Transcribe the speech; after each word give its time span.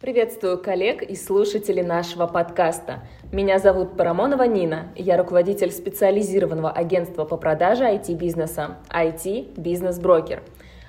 Приветствую 0.00 0.58
коллег 0.58 1.02
и 1.02 1.16
слушателей 1.16 1.82
нашего 1.82 2.28
подкаста. 2.28 3.00
Меня 3.32 3.58
зовут 3.58 3.96
Парамонова 3.96 4.44
Нина. 4.44 4.92
Я 4.94 5.16
руководитель 5.16 5.72
специализированного 5.72 6.70
агентства 6.70 7.24
по 7.24 7.36
продаже 7.36 7.82
IT-бизнеса 7.82 8.76
IT 8.90 9.60
Бизнес 9.60 9.98
Брокер. 9.98 10.44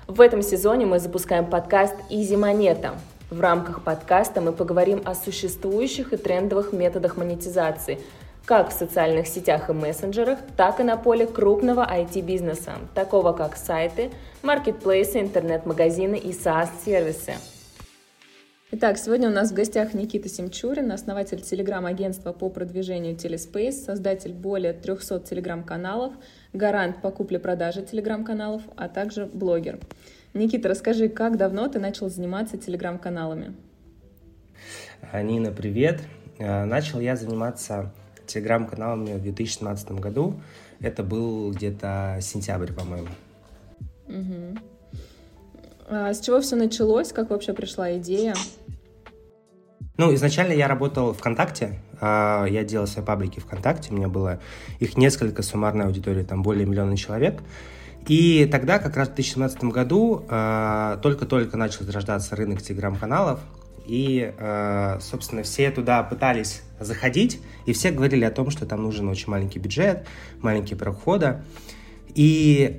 В 0.06 0.22
этом 0.22 0.44
сезоне 0.44 0.86
мы 0.86 1.00
запускаем 1.00 1.48
подкаст 1.48 1.96
Easy 2.12 2.38
Монета. 2.38 3.00
В 3.32 3.42
рамках 3.42 3.84
подкаста 3.84 4.42
мы 4.42 4.52
поговорим 4.52 5.02
о 5.06 5.16
существующих 5.16 6.14
и 6.14 6.18
трендовых 6.18 6.72
методах 6.72 7.18
монетизации, 7.18 7.98
как 8.46 8.70
в 8.70 8.74
социальных 8.74 9.26
сетях 9.26 9.72
и 9.72 9.74
мессенджерах, 9.74 10.38
так 10.56 10.80
и 10.80 10.84
на 10.84 10.98
поле 10.98 11.26
крупного 11.26 11.82
IT-бизнеса, 11.82 12.74
такого 12.94 13.34
как 13.34 13.58
сайты, 13.58 14.12
маркетплейсы, 14.44 15.20
интернет-магазины 15.20 16.16
и 16.16 16.30
SaaS-сервисы. 16.30 17.34
Итак, 18.72 19.00
сегодня 19.00 19.30
у 19.30 19.32
нас 19.32 19.50
в 19.50 19.56
гостях 19.56 19.96
Никита 19.96 20.30
Семчурин, 20.30 20.92
основатель 20.92 21.42
телеграм-агентства 21.42 22.34
по 22.34 22.52
продвижению 22.52 23.16
Telespace, 23.16 23.72
создатель 23.72 24.32
более 24.32 24.74
300 24.74 25.22
телеграм-каналов, 25.22 26.14
гарант 26.54 27.02
по 27.02 27.10
купле-продаже 27.10 27.82
телеграм-каналов, 27.82 28.62
а 28.76 28.88
также 28.88 29.26
блогер. 29.26 29.80
Никита, 30.36 30.70
расскажи, 30.70 31.10
как 31.10 31.36
давно 31.36 31.68
ты 31.68 31.80
начал 31.80 32.10
заниматься 32.10 32.60
телеграм-каналами? 32.60 33.56
Нина, 35.14 35.52
привет. 35.52 36.04
Э, 36.38 36.66
начал 36.66 37.00
я 37.00 37.16
заниматься 37.16 37.92
телеграм-каналами 38.28 39.14
в 39.14 39.24
2017 39.24 39.94
году. 39.94 40.40
Это 40.80 41.02
был 41.02 41.52
где-то 41.54 42.20
сентябрь, 42.22 42.72
по-моему. 42.72 43.10
Угу. 44.08 44.60
А 45.92 46.14
с 46.14 46.22
чего 46.22 46.40
все 46.40 46.56
началось? 46.56 47.12
Как 47.12 47.32
вообще 47.32 47.54
пришла 47.54 47.98
идея? 47.98 48.36
Ну, 49.98 50.14
изначально 50.14 50.54
я 50.54 50.68
работал 50.68 51.14
ВКонтакте, 51.14 51.82
а, 52.00 52.46
я 52.46 52.64
делал 52.64 52.88
свои 52.88 53.04
паблики 53.04 53.40
ВКонтакте, 53.40 53.92
у 53.92 53.98
меня 53.98 54.08
было 54.08 54.40
их 54.80 54.96
несколько, 54.96 55.42
суммарная 55.42 55.88
аудитория, 55.88 56.24
там 56.24 56.42
более 56.42 56.66
миллиона 56.66 56.96
человек. 56.96 57.42
И 58.08 58.48
тогда, 58.50 58.80
как 58.80 58.96
раз 58.96 59.10
в 59.10 59.16
2017 59.16 59.64
году, 59.66 60.26
а, 60.30 60.98
только-только 60.98 61.58
начал 61.58 61.84
зарождаться 61.84 62.36
рынок 62.36 62.62
телеграм-каналов, 62.62 63.40
и, 63.86 64.32
собственно, 65.02 65.42
все 65.42 65.72
туда 65.72 66.04
пытались 66.04 66.62
заходить, 66.80 67.42
и 67.66 67.74
все 67.74 67.90
говорили 67.90 68.24
о 68.24 68.30
том, 68.30 68.52
что 68.52 68.68
там 68.68 68.84
нужен 68.84 69.10
очень 69.10 69.32
маленький 69.32 69.58
бюджет, 69.58 70.06
маленькие 70.42 70.78
прохода. 70.78 71.44
И, 72.22 72.76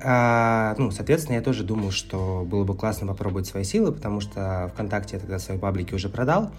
ну, 0.77 0.91
соответственно, 0.91 1.37
я 1.37 1.41
тоже 1.41 1.63
думал, 1.63 1.89
что 1.89 2.45
было 2.47 2.63
бы 2.63 2.75
классно 2.75 3.07
попробовать 3.07 3.47
свои 3.47 3.63
силы, 3.63 3.91
потому 3.91 4.21
что 4.21 4.69
ВКонтакте 4.71 5.15
я 5.15 5.19
тогда 5.19 5.39
свои 5.39 5.57
паблики 5.57 5.95
уже 5.95 6.09
продал. 6.09 6.51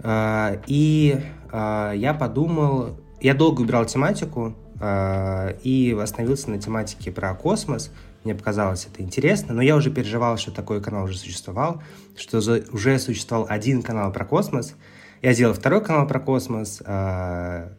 А, 0.00 0.60
и 0.66 1.20
а, 1.52 1.92
я 1.92 2.14
подумал, 2.14 2.96
я 3.20 3.34
долго 3.34 3.60
убирал 3.60 3.84
тематику 3.86 4.54
а, 4.80 5.50
и 5.62 5.96
остановился 6.00 6.50
на 6.50 6.60
тематике 6.60 7.12
про 7.12 7.32
космос. 7.34 7.92
Мне 8.24 8.34
показалось 8.34 8.88
это 8.92 9.02
интересно, 9.02 9.54
но 9.54 9.62
я 9.62 9.76
уже 9.76 9.90
переживал, 9.90 10.36
что 10.36 10.50
такой 10.50 10.82
канал 10.82 11.04
уже 11.04 11.16
существовал, 11.16 11.80
что 12.16 12.38
уже 12.72 12.98
существовал 12.98 13.46
один 13.48 13.82
канал 13.82 14.12
про 14.12 14.24
космос. 14.24 14.74
Я 15.22 15.32
сделал 15.32 15.54
второй 15.54 15.82
канал 15.82 16.08
про 16.08 16.18
космос, 16.18 16.82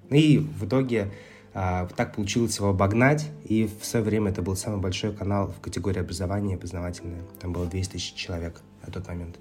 и 0.09 0.47
в 0.57 0.65
итоге 0.65 1.11
так 1.95 2.13
получилось 2.13 2.57
его 2.57 2.69
обогнать, 2.69 3.25
и 3.43 3.67
в 3.81 3.83
свое 3.83 4.05
время 4.05 4.29
это 4.29 4.43
был 4.43 4.55
самый 4.55 4.79
большой 4.79 5.11
канал 5.11 5.47
в 5.47 5.59
категории 5.59 5.99
образования 5.99 6.53
и 6.53 6.57
познавательное. 6.57 7.21
Там 7.39 7.51
было 7.51 7.65
200 7.65 7.93
тысяч 7.93 8.13
человек 8.13 8.61
на 8.85 8.93
тот 8.93 9.07
момент. 9.07 9.37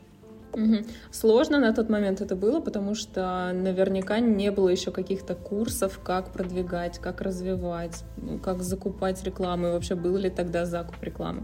Угу. 0.54 0.86
Сложно 1.10 1.58
на 1.58 1.74
тот 1.74 1.90
момент 1.90 2.22
это 2.22 2.34
было, 2.34 2.60
потому 2.60 2.94
что 2.94 3.52
наверняка 3.52 4.20
не 4.20 4.50
было 4.50 4.70
еще 4.70 4.90
каких-то 4.90 5.34
курсов, 5.34 6.00
как 6.02 6.32
продвигать, 6.32 6.98
как 6.98 7.20
развивать, 7.20 8.04
ну, 8.16 8.38
как 8.38 8.62
закупать 8.62 9.22
рекламу. 9.22 9.68
И 9.68 9.70
вообще 9.72 9.94
был 9.94 10.16
ли 10.16 10.30
тогда 10.30 10.64
закуп 10.64 10.96
рекламы? 11.02 11.42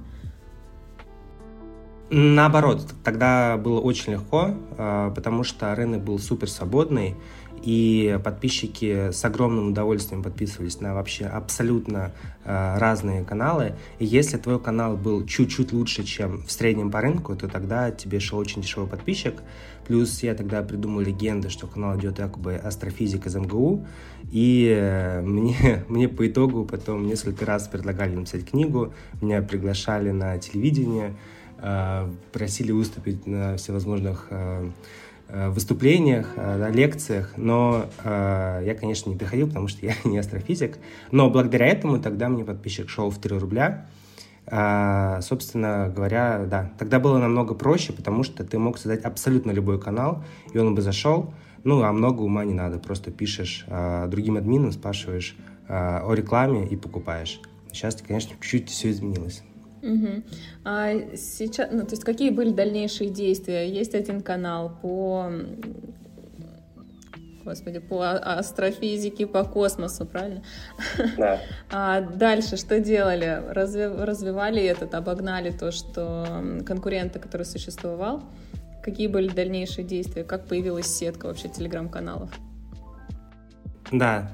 Наоборот, 2.15 2.87
тогда 3.05 3.57
было 3.57 3.81
очень 3.81 4.13
легко, 4.13 4.55
а, 4.79 5.11
потому 5.11 5.45
что 5.45 5.75
рынок 5.75 6.03
был 6.03 6.19
супер 6.19 6.49
свободный, 6.49 7.17
и 7.63 8.19
подписчики 8.23 9.11
с 9.13 9.25
огромным 9.25 9.69
удовольствием 9.69 10.23
подписывались 10.23 10.81
на 10.81 10.95
вообще 10.95 11.27
абсолютно 11.27 12.13
э, 12.45 12.79
разные 12.79 13.25
каналы. 13.25 13.75
И 13.99 14.05
если 14.05 14.37
твой 14.37 14.59
канал 14.59 14.97
был 14.97 15.25
чуть-чуть 15.25 15.73
лучше, 15.73 16.05
чем 16.05 16.43
в 16.45 16.51
среднем 16.51 16.91
по 16.91 17.01
рынку, 17.01 17.37
то 17.37 17.49
тогда 17.49 17.91
тебе 17.91 18.21
шел 18.21 18.39
очень 18.39 18.63
дешевый 18.63 18.89
подписчик. 18.89 19.43
Плюс 19.87 20.23
я 20.23 20.35
тогда 20.35 20.63
придумал 20.63 21.01
легенды, 21.01 21.51
что 21.51 21.67
канал 21.67 21.99
идет 21.99 22.19
якобы 22.19 22.55
астрофизик 22.55 23.27
из 23.27 23.37
МГУ. 23.37 23.87
И 24.31 24.75
э, 24.77 25.21
мне, 25.25 25.85
мне 25.89 26.09
по 26.09 26.27
итогу 26.27 26.65
потом 26.65 27.07
несколько 27.07 27.47
раз 27.47 27.69
предлагали 27.69 28.15
написать 28.15 28.45
книгу, 28.45 28.93
меня 29.21 29.41
приглашали 29.43 30.11
на 30.11 30.39
телевидение, 30.39 31.15
э, 31.59 32.09
просили 32.33 32.73
выступить 32.73 33.27
на 33.27 33.57
всевозможных 33.57 34.27
э, 34.31 34.69
выступлениях, 35.29 36.35
э, 36.37 36.57
на 36.57 36.71
лекциях, 36.71 37.33
но 37.37 37.87
э, 38.05 38.63
я, 38.67 38.75
конечно, 38.75 39.11
не 39.11 39.17
приходил, 39.17 39.49
потому 39.49 39.69
что 39.69 39.85
я 39.87 39.95
не 40.05 40.19
астрофизик, 40.19 40.79
но 41.11 41.31
благодаря 41.31 41.67
этому 41.67 41.99
тогда 42.01 42.29
мне 42.29 42.45
подписчик 42.45 42.89
шел 42.89 43.11
в 43.11 43.19
3 43.19 43.39
рубля, 43.39 43.87
э, 44.47 45.21
собственно 45.23 45.93
говоря, 45.95 46.45
да, 46.47 46.73
тогда 46.79 46.99
было 46.99 47.19
намного 47.19 47.55
проще, 47.55 47.93
потому 47.93 48.25
что 48.25 48.45
ты 48.45 48.59
мог 48.59 48.79
создать 48.79 49.05
абсолютно 49.05 49.51
любой 49.51 49.81
канал, 49.81 50.25
и 50.53 50.59
он 50.59 50.75
бы 50.75 50.83
зашел, 50.83 51.33
ну, 51.65 51.83
а 51.83 51.93
много 51.93 52.23
ума 52.23 52.45
не 52.45 52.55
надо, 52.55 52.79
просто 52.79 53.11
пишешь 53.11 53.65
э, 53.69 54.07
другим 54.09 54.37
админам, 54.37 54.73
спрашиваешь 54.73 55.37
э, 55.69 55.73
о 55.75 56.13
рекламе 56.15 56.67
и 56.67 56.77
покупаешь. 56.77 57.41
Сейчас, 57.73 57.97
конечно, 58.07 58.33
чуть-чуть 58.41 58.69
все 58.69 58.91
изменилось. 58.91 59.43
Угу. 59.83 60.23
А 60.65 60.93
сейчас, 61.17 61.69
ну, 61.73 61.83
то 61.83 61.93
есть 61.93 62.05
какие 62.05 62.31
были 62.31 62.53
дальнейшие 62.53 63.11
действия? 63.11 63.69
Есть 63.69 63.95
один 63.95 64.21
канал 64.21 64.79
по, 64.81 65.29
господи, 67.45 67.81
по 67.81 68.03
а, 68.03 68.39
астрофизике, 68.39 69.27
по 69.27 69.45
космосу, 69.45 70.07
правильно? 70.07 70.43
Да. 71.17 71.41
А 71.71 72.01
дальше 72.01 72.57
что 72.57 72.79
делали? 72.81 73.43
Разве, 73.49 73.89
развивали 73.89 74.63
этот, 74.63 74.95
обогнали 74.95 75.51
то, 75.51 75.73
что 75.73 76.45
конкурента, 76.65 77.19
который 77.19 77.45
существовал? 77.45 78.23
Какие 78.83 79.09
были 79.09 79.29
дальнейшие 79.29 79.85
действия? 79.85 80.25
Как 80.25 80.47
появилась 80.47 80.87
сетка 80.87 81.27
вообще 81.27 81.49
телеграм-каналов? 81.49 82.31
Да. 83.91 84.31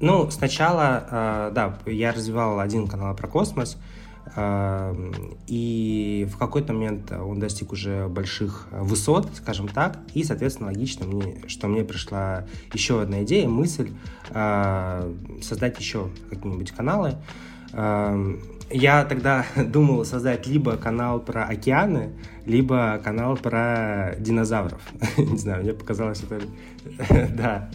Ну, 0.00 0.30
сначала, 0.30 1.48
э, 1.50 1.52
да, 1.54 1.78
я 1.86 2.12
развивал 2.12 2.58
один 2.58 2.88
канал 2.88 3.14
про 3.14 3.28
космос, 3.28 3.78
и 4.34 6.28
в 6.32 6.38
какой-то 6.38 6.72
момент 6.72 7.12
он 7.12 7.38
достиг 7.38 7.72
уже 7.72 8.08
больших 8.08 8.66
высот, 8.70 9.28
скажем 9.34 9.68
так, 9.68 9.98
и, 10.14 10.24
соответственно, 10.24 10.68
логично, 10.68 11.06
мне, 11.06 11.42
что 11.48 11.68
мне 11.68 11.84
пришла 11.84 12.46
еще 12.72 13.02
одна 13.02 13.24
идея, 13.24 13.46
мысль 13.46 13.92
а, 14.30 15.12
создать 15.42 15.78
еще 15.78 16.08
какие-нибудь 16.30 16.70
каналы. 16.70 17.16
Я 18.72 19.04
тогда 19.04 19.44
думал 19.56 20.04
создать 20.04 20.46
либо 20.46 20.76
канал 20.76 21.20
про 21.20 21.44
океаны, 21.44 22.10
либо 22.46 23.00
канал 23.04 23.36
про 23.36 24.14
динозавров. 24.18 24.80
Не 25.16 25.36
знаю, 25.36 25.62
мне 25.62 25.72
показалось 25.72 26.22
это... 26.22 26.40
Да, 27.36 27.70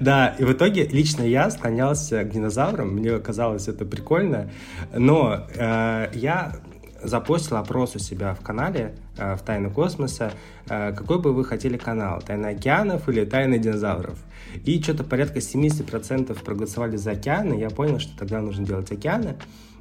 да. 0.00 0.28
И 0.38 0.44
в 0.44 0.52
итоге 0.52 0.86
лично 0.86 1.22
я 1.22 1.50
склонялся 1.50 2.22
к 2.24 2.30
динозаврам, 2.30 2.88
мне 2.88 3.18
казалось 3.18 3.68
это 3.68 3.84
прикольно, 3.84 4.50
но 4.94 5.46
э, 5.54 6.10
я 6.14 6.56
запостил 7.02 7.56
опрос 7.56 7.96
у 7.96 7.98
себя 7.98 8.34
в 8.34 8.40
канале 8.40 8.94
э, 9.18 9.36
в 9.36 9.42
«Тайну 9.42 9.70
космоса», 9.70 10.32
э, 10.68 10.92
какой 10.92 11.20
бы 11.20 11.32
вы 11.32 11.44
хотели 11.44 11.76
канал, 11.76 12.22
«Тайна 12.22 12.48
океанов» 12.48 13.08
или 13.08 13.24
«Тайна 13.24 13.58
динозавров». 13.58 14.18
И 14.64 14.80
что-то 14.82 15.04
порядка 15.04 15.38
70% 15.38 16.42
проголосовали 16.42 16.96
за 16.96 17.12
океаны, 17.12 17.54
я 17.54 17.70
понял, 17.70 17.98
что 17.98 18.16
тогда 18.18 18.40
нужно 18.40 18.64
делать 18.64 18.90
океаны. 18.90 19.36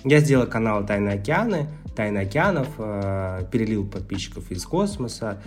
Я 0.06 0.20
сделал 0.20 0.46
канал 0.46 0.86
«Тайны 0.86 1.10
океаны», 1.10 1.68
«Тайны 1.96 2.20
океанов», 2.20 2.68
э, 2.78 3.48
перелил 3.52 3.88
подписчиков 3.88 4.52
из 4.52 4.64
космоса. 4.64 5.42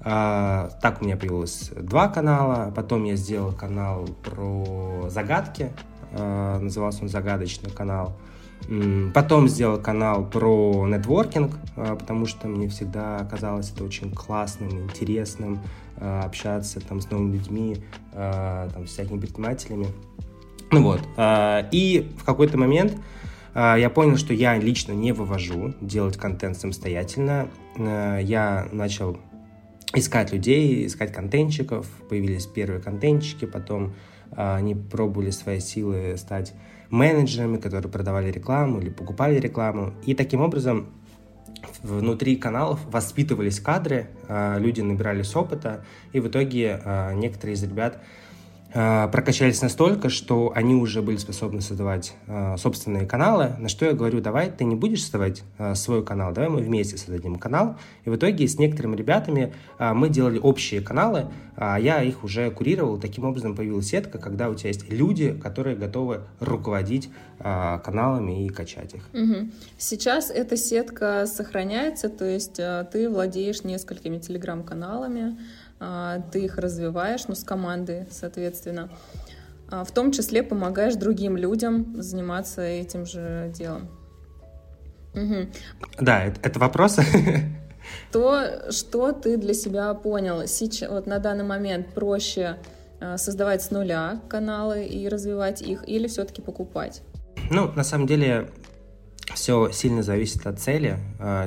Э, 0.00 0.70
так 0.80 1.02
у 1.02 1.04
меня 1.04 1.18
появилось 1.18 1.70
два 1.76 2.08
канала. 2.08 2.72
Потом 2.74 3.04
я 3.04 3.16
сделал 3.16 3.52
канал 3.52 4.08
про 4.24 5.10
загадки, 5.10 5.72
э, 6.12 6.58
назывался 6.58 7.02
он 7.02 7.10
«Загадочный 7.10 7.70
канал». 7.70 8.16
Потом 9.14 9.46
сделал 9.46 9.78
канал 9.78 10.24
про 10.24 10.86
нетворкинг, 10.88 11.56
потому 11.76 12.26
что 12.26 12.48
мне 12.48 12.68
всегда 12.68 13.24
казалось 13.30 13.70
это 13.72 13.84
очень 13.84 14.10
классным, 14.12 14.84
интересным, 14.84 15.60
общаться 15.96 16.80
там 16.80 17.00
с 17.00 17.08
новыми 17.08 17.36
людьми, 17.36 17.76
там, 18.12 18.86
с 18.86 18.90
всякими 18.90 19.20
предпринимателями. 19.20 19.86
Ну 20.72 20.82
вот. 20.82 21.00
И 21.70 22.12
в 22.18 22.24
какой-то 22.24 22.58
момент 22.58 22.98
я 23.54 23.90
понял, 23.90 24.16
что 24.16 24.32
я 24.34 24.56
лично 24.56 24.92
не 24.92 25.12
вывожу 25.12 25.74
делать 25.80 26.16
контент 26.16 26.56
самостоятельно. 26.56 27.48
А, 27.76 28.18
я 28.18 28.68
начал 28.72 29.18
искать 29.94 30.32
людей, 30.32 30.86
искать 30.86 31.12
контентчиков. 31.12 31.86
Появились 32.08 32.46
первые 32.46 32.80
контентчики, 32.80 33.46
потом 33.46 33.94
а, 34.32 34.56
они 34.56 34.74
пробовали 34.74 35.30
свои 35.30 35.60
силы 35.60 36.16
стать 36.16 36.52
менеджерами, 36.90 37.58
которые 37.58 37.90
продавали 37.90 38.30
рекламу 38.30 38.80
или 38.80 38.90
покупали 38.90 39.38
рекламу. 39.38 39.92
И 40.04 40.14
таким 40.14 40.40
образом 40.40 40.88
внутри 41.82 42.36
каналов 42.36 42.80
воспитывались 42.90 43.60
кадры, 43.60 44.08
а, 44.28 44.58
люди 44.58 44.80
набирались 44.80 45.34
опыта, 45.34 45.84
и 46.12 46.20
в 46.20 46.28
итоге 46.28 46.80
а, 46.84 47.12
некоторые 47.14 47.54
из 47.54 47.62
ребят 47.62 48.00
прокачались 48.72 49.62
настолько, 49.62 50.08
что 50.10 50.52
они 50.54 50.74
уже 50.74 51.00
были 51.00 51.16
способны 51.16 51.60
создавать 51.60 52.14
э, 52.26 52.56
собственные 52.58 53.06
каналы, 53.06 53.54
на 53.58 53.68
что 53.68 53.86
я 53.86 53.92
говорю, 53.92 54.20
давай 54.20 54.50
ты 54.50 54.64
не 54.64 54.74
будешь 54.74 55.02
создавать 55.02 55.42
э, 55.58 55.74
свой 55.74 56.04
канал, 56.04 56.32
давай 56.32 56.50
мы 56.50 56.60
вместе 56.60 56.96
создадим 56.96 57.36
канал. 57.36 57.78
И 58.04 58.10
в 58.10 58.16
итоге 58.16 58.46
с 58.46 58.58
некоторыми 58.58 58.96
ребятами 58.96 59.54
э, 59.78 59.92
мы 59.92 60.08
делали 60.08 60.38
общие 60.38 60.80
каналы, 60.80 61.26
а 61.56 61.78
я 61.78 62.02
их 62.02 62.24
уже 62.24 62.50
курировал. 62.50 62.98
Таким 62.98 63.24
образом 63.24 63.56
появилась 63.56 63.88
сетка, 63.88 64.18
когда 64.18 64.48
у 64.48 64.54
тебя 64.54 64.68
есть 64.68 64.90
люди, 64.90 65.32
которые 65.32 65.74
готовы 65.74 66.20
руководить 66.38 67.10
э, 67.38 67.78
каналами 67.84 68.44
и 68.44 68.48
качать 68.48 68.94
их. 68.94 69.08
Угу. 69.12 69.50
Сейчас 69.78 70.30
эта 70.30 70.56
сетка 70.56 71.26
сохраняется, 71.26 72.08
то 72.08 72.24
есть 72.24 72.58
э, 72.58 72.86
ты 72.92 73.08
владеешь 73.08 73.64
несколькими 73.64 74.18
телеграм-каналами, 74.18 75.38
ты 75.78 76.44
их 76.44 76.58
развиваешь, 76.58 77.28
ну, 77.28 77.34
с 77.34 77.44
командой, 77.44 78.06
соответственно. 78.10 78.90
А, 79.70 79.84
в 79.84 79.90
том 79.90 80.12
числе 80.12 80.42
помогаешь 80.42 80.94
другим 80.94 81.36
людям 81.36 82.00
заниматься 82.00 82.62
этим 82.62 83.04
же 83.04 83.52
делом. 83.54 83.88
Угу. 85.14 85.48
Да, 86.00 86.24
это, 86.24 86.40
это 86.42 86.58
вопрос. 86.58 86.96
То, 88.12 88.70
что 88.70 89.12
ты 89.12 89.36
для 89.36 89.54
себя 89.54 89.92
понял, 89.94 90.46
сейчас, 90.46 90.90
вот 90.90 91.06
на 91.06 91.18
данный 91.18 91.44
момент 91.44 91.94
проще 91.94 92.56
а, 93.00 93.18
создавать 93.18 93.62
с 93.62 93.70
нуля 93.70 94.20
каналы 94.28 94.86
и 94.86 95.06
развивать 95.08 95.60
их, 95.60 95.86
или 95.86 96.08
все-таки 96.08 96.40
покупать? 96.40 97.02
Ну, 97.50 97.70
на 97.72 97.84
самом 97.84 98.06
деле, 98.06 98.50
все 99.34 99.70
сильно 99.70 100.02
зависит 100.02 100.46
от 100.46 100.58
цели, 100.58 100.98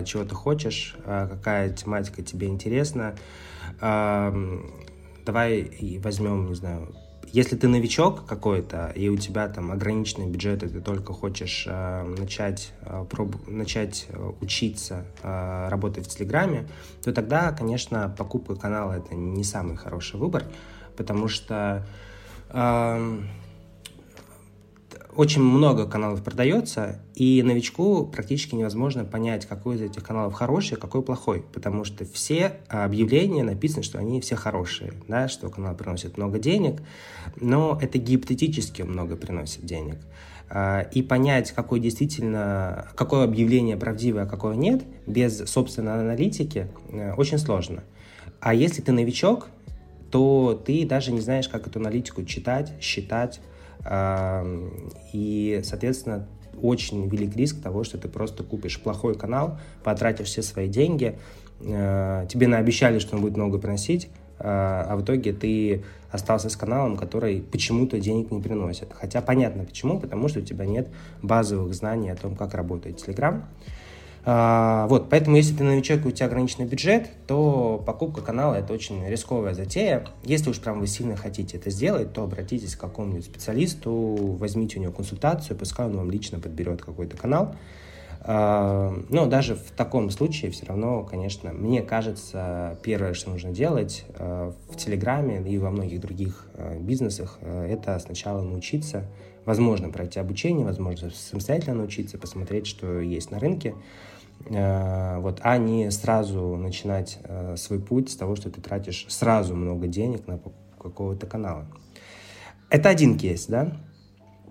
чего 0.06 0.24
ты 0.24 0.34
хочешь, 0.34 0.96
какая 1.06 1.70
тематика 1.70 2.22
тебе 2.22 2.48
интересна 2.48 3.16
давай 3.82 5.72
возьмем, 6.04 6.50
не 6.50 6.56
знаю, 6.56 6.94
если 7.32 7.56
ты 7.56 7.70
новичок 7.70 8.26
какой-то, 8.26 8.92
и 8.94 9.08
у 9.08 9.16
тебя 9.16 9.48
там 9.48 9.72
ограниченный 9.72 10.28
бюджет, 10.28 10.64
и 10.64 10.68
ты 10.68 10.82
только 10.82 11.14
хочешь 11.14 11.64
э, 11.66 12.04
начать, 12.18 12.74
э, 12.82 13.06
проб, 13.10 13.36
начать 13.48 14.08
учиться 14.42 15.06
э, 15.24 15.68
работать 15.70 16.08
в 16.08 16.10
Телеграме, 16.10 16.68
то 17.02 17.14
тогда, 17.14 17.54
конечно, 17.54 18.14
покупка 18.18 18.56
канала 18.56 18.94
это 18.94 19.16
не 19.16 19.46
самый 19.46 19.78
хороший 19.78 20.20
выбор, 20.20 20.44
потому 20.98 21.30
что 21.30 21.88
э, 22.50 23.20
очень 25.16 25.42
много 25.42 25.86
каналов 25.86 26.24
продается, 26.24 27.00
и 27.16 27.44
новичку 27.44 28.06
практически 28.06 28.56
невозможно 28.56 29.04
понять, 29.04 29.46
какой 29.46 29.76
из 29.76 29.82
этих 29.82 30.04
каналов 30.04 30.34
хороший, 30.34 30.78
а 30.78 30.80
какой 30.80 31.02
плохой, 31.02 31.44
потому 31.54 31.84
что 31.84 32.06
все 32.06 32.54
объявления 32.70 33.44
написаны, 33.44 33.84
что 33.84 34.00
они 34.00 34.22
все 34.22 34.36
хорошие, 34.36 34.94
да, 35.08 35.28
что 35.28 35.50
канал 35.50 35.76
приносит 35.76 36.18
много 36.18 36.40
денег, 36.40 36.82
но 37.36 37.78
это 37.82 37.98
гипотетически 37.98 38.84
много 38.84 39.16
приносит 39.16 39.66
денег. 39.66 39.98
А, 40.50 40.82
и 40.82 41.02
понять, 41.02 41.52
какое 41.52 41.80
действительно, 41.80 42.90
какое 42.96 43.24
объявление 43.24 43.78
правдивое, 43.78 44.24
а 44.24 44.26
какое 44.26 44.56
нет, 44.56 44.84
без 45.08 45.50
собственной 45.50 46.00
аналитики, 46.00 46.68
э, 46.90 47.14
очень 47.14 47.38
сложно. 47.38 47.84
А 48.42 48.54
если 48.54 48.82
ты 48.82 48.92
новичок, 48.92 49.48
то 50.10 50.62
ты 50.66 50.86
даже 50.86 51.14
не 51.14 51.22
знаешь, 51.22 51.48
как 51.48 51.68
эту 51.68 51.80
аналитику 51.80 52.26
читать, 52.26 52.74
считать, 52.82 53.40
и, 53.86 55.62
соответственно, 55.64 56.28
очень 56.62 57.08
велик 57.08 57.36
риск 57.36 57.62
того, 57.62 57.84
что 57.84 57.98
ты 57.98 58.08
просто 58.08 58.44
купишь 58.44 58.80
плохой 58.80 59.16
канал, 59.16 59.58
потратишь 59.84 60.28
все 60.28 60.42
свои 60.42 60.68
деньги, 60.68 61.18
э, 61.62 62.26
тебе 62.30 62.48
наобещали, 62.48 63.00
что 63.00 63.16
он 63.16 63.22
будет 63.22 63.38
много 63.38 63.58
приносить, 63.58 64.10
а, 64.44 64.86
а 64.90 64.96
в 64.96 65.04
итоге 65.04 65.34
ты 65.34 65.84
остался 66.10 66.50
с 66.50 66.56
каналом, 66.56 66.98
который 66.98 67.42
почему-то 67.42 68.00
денег 68.00 68.32
не 68.32 68.42
приносит. 68.42 68.90
Хотя 68.94 69.22
понятно 69.22 69.64
почему, 69.64 70.00
потому 70.00 70.28
что 70.28 70.40
у 70.40 70.44
тебя 70.44 70.66
нет 70.66 70.90
базовых 71.22 71.74
знаний 71.74 72.10
о 72.10 72.16
том, 72.16 72.36
как 72.36 72.54
работает 72.54 72.98
Telegram. 72.98 73.44
А, 74.24 74.86
вот, 74.88 75.10
поэтому 75.10 75.36
если 75.36 75.56
ты 75.56 75.64
новичок 75.64 76.06
и 76.06 76.10
у 76.10 76.12
тебя 76.12 76.28
ограниченный 76.28 76.66
бюджет, 76.68 77.10
то 77.26 77.82
покупка 77.86 78.22
канала 78.22 78.56
это 78.56 78.72
очень 78.74 79.08
рисковая 79.08 79.54
затея. 79.56 80.06
Если 80.24 80.50
уж 80.52 80.60
прям 80.60 80.80
вы 80.80 80.88
сильно 80.88 81.16
хотите 81.16 81.58
это 81.58 81.72
сделать, 81.72 82.14
то 82.14 82.24
обратитесь 82.24 82.76
к 82.76 82.80
какому-нибудь 82.80 83.26
специалисту, 83.26 83.92
возьмите 84.40 84.78
у 84.78 84.82
него 84.82 84.92
консультацию, 84.92 85.58
пускай 85.58 85.88
он 85.88 85.98
вам 85.98 86.12
лично 86.12 86.40
подберет 86.40 86.84
какой-то 86.84 87.18
канал. 87.18 87.56
А, 88.24 88.96
но 89.10 89.26
даже 89.26 89.56
в 89.56 89.72
таком 89.72 90.12
случае 90.12 90.52
все 90.52 90.68
равно, 90.68 91.04
конечно, 91.04 91.52
мне 91.52 91.82
кажется, 91.82 92.78
первое, 92.84 93.16
что 93.16 93.32
нужно 93.32 93.50
делать 93.50 94.06
а, 94.20 94.54
в 94.70 94.78
Телеграме 94.78 95.42
и 95.50 95.58
во 95.58 95.72
многих 95.72 96.00
других 96.00 96.46
бизнесах, 96.80 97.40
это 97.42 97.98
сначала 97.98 98.44
научиться, 98.44 99.08
возможно, 99.46 99.90
пройти 99.90 100.20
обучение, 100.20 100.64
возможно, 100.64 101.10
самостоятельно 101.10 101.78
научиться, 101.78 102.20
посмотреть, 102.20 102.68
что 102.68 103.00
есть 103.00 103.32
на 103.32 103.40
рынке, 103.40 103.74
Э, 103.74 104.11
вот, 104.50 105.40
а 105.44 105.58
не 105.58 105.92
сразу 105.92 106.56
начинать 106.56 107.20
э, 107.24 107.56
свой 107.58 107.80
путь 107.80 108.10
с 108.10 108.16
того, 108.16 108.36
что 108.36 108.50
ты 108.50 108.62
тратишь 108.62 109.06
сразу 109.10 109.56
много 109.56 109.88
денег 109.88 110.28
на 110.28 110.40
какого-то 110.80 111.28
канала. 111.28 111.68
Это 112.70 112.90
один 112.90 113.18
кейс, 113.18 113.46
да? 113.46 113.78